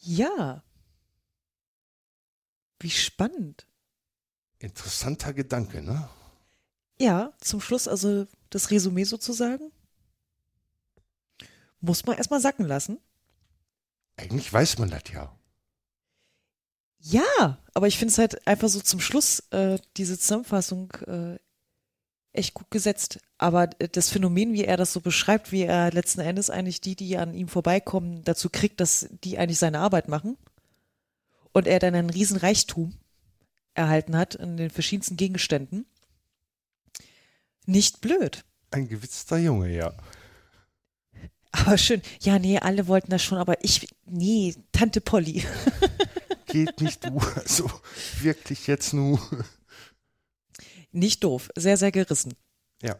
[0.00, 0.64] Ja.
[2.80, 3.66] Wie spannend.
[4.58, 6.08] Interessanter Gedanke, ne?
[7.00, 9.70] Ja, zum Schluss also das Resümee sozusagen.
[11.80, 12.98] Muss man erstmal sacken lassen.
[14.16, 15.32] Eigentlich weiß man das ja.
[17.00, 21.38] Ja, aber ich finde es halt einfach so zum Schluss, äh, diese Zusammenfassung äh,
[22.32, 23.20] echt gut gesetzt.
[23.38, 26.96] Aber äh, das Phänomen, wie er das so beschreibt, wie er letzten Endes eigentlich die,
[26.96, 30.36] die an ihm vorbeikommen, dazu kriegt, dass die eigentlich seine Arbeit machen
[31.52, 32.94] und er dann einen riesen Reichtum
[33.74, 35.86] erhalten hat in den verschiedensten Gegenständen.
[37.68, 38.46] Nicht blöd.
[38.70, 39.92] Ein gewitzter Junge, ja.
[41.52, 42.00] Aber schön.
[42.20, 45.44] Ja, nee, alle wollten das schon, aber ich, nee, Tante Polly.
[46.46, 47.70] Geht nicht du, also
[48.20, 49.20] wirklich jetzt nur.
[50.92, 52.32] Nicht doof, sehr, sehr gerissen.
[52.80, 52.96] Ja.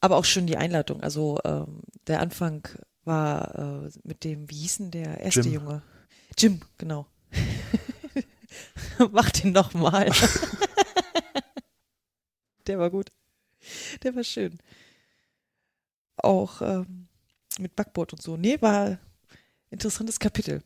[0.00, 1.02] Aber auch schön die Einleitung.
[1.02, 2.66] Also ähm, der Anfang
[3.04, 5.52] war äh, mit dem, wie hieß denn der erste Jim.
[5.52, 5.82] Junge?
[6.38, 7.06] Jim, genau.
[9.12, 10.10] Mach den nochmal.
[12.66, 13.10] der war gut.
[14.02, 14.58] Der war schön.
[16.16, 17.08] Auch ähm,
[17.58, 18.36] mit Backboard und so.
[18.36, 18.98] Nee, war
[19.70, 20.62] interessantes Kapitel.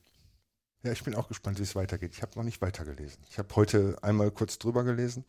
[0.83, 2.13] Ja, ich bin auch gespannt, wie es weitergeht.
[2.15, 3.23] Ich habe noch nicht weitergelesen.
[3.29, 5.25] Ich habe heute einmal kurz drüber gelesen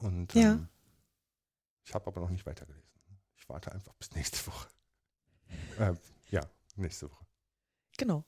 [0.00, 0.52] und Ja.
[0.52, 0.68] ähm,
[1.84, 2.88] ich habe aber noch nicht weitergelesen.
[3.36, 4.68] Ich warte einfach bis nächste Woche.
[5.78, 5.94] Äh,
[6.30, 6.42] ja,
[6.76, 7.24] nächste Woche.
[7.96, 8.22] Genau.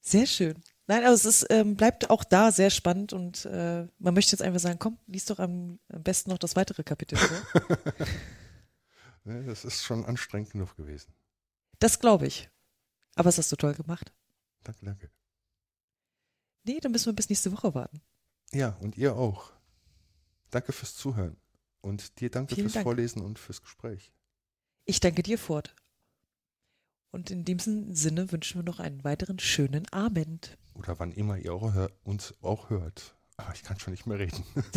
[0.00, 0.60] Sehr schön.
[0.90, 4.42] Nein, aber es ist, ähm, bleibt auch da sehr spannend und äh, man möchte jetzt
[4.42, 7.62] einfach sagen, komm, lies doch am, besten noch das weitere Kapitel vor.
[9.24, 11.12] Ne, das ist schon anstrengend genug gewesen.
[11.78, 12.48] Das glaube ich.
[13.16, 14.14] Aber das hast du toll gemacht.
[14.64, 15.10] Danke, danke.
[16.64, 18.00] Nee, dann müssen wir bis nächste Woche warten.
[18.50, 19.52] Ja, und ihr auch.
[20.50, 21.36] Danke fürs Zuhören.
[21.82, 22.84] Und dir danke Vielen fürs Dank.
[22.84, 24.10] Vorlesen und fürs Gespräch.
[24.86, 25.76] Ich danke dir, Ford.
[27.10, 30.56] Und in diesem Sinne wünschen wir noch einen weiteren schönen Abend.
[30.80, 33.14] Oder wann immer ihr auch hör, uns auch hört.
[33.36, 34.44] Ah, ich kann schon nicht mehr reden.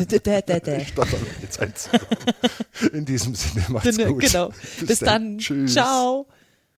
[2.94, 4.22] In diesem Sinne, macht's gut.
[4.22, 4.52] Genau.
[4.86, 5.38] Bis dann.
[5.38, 5.74] Tschüss.
[5.74, 6.28] Ciao.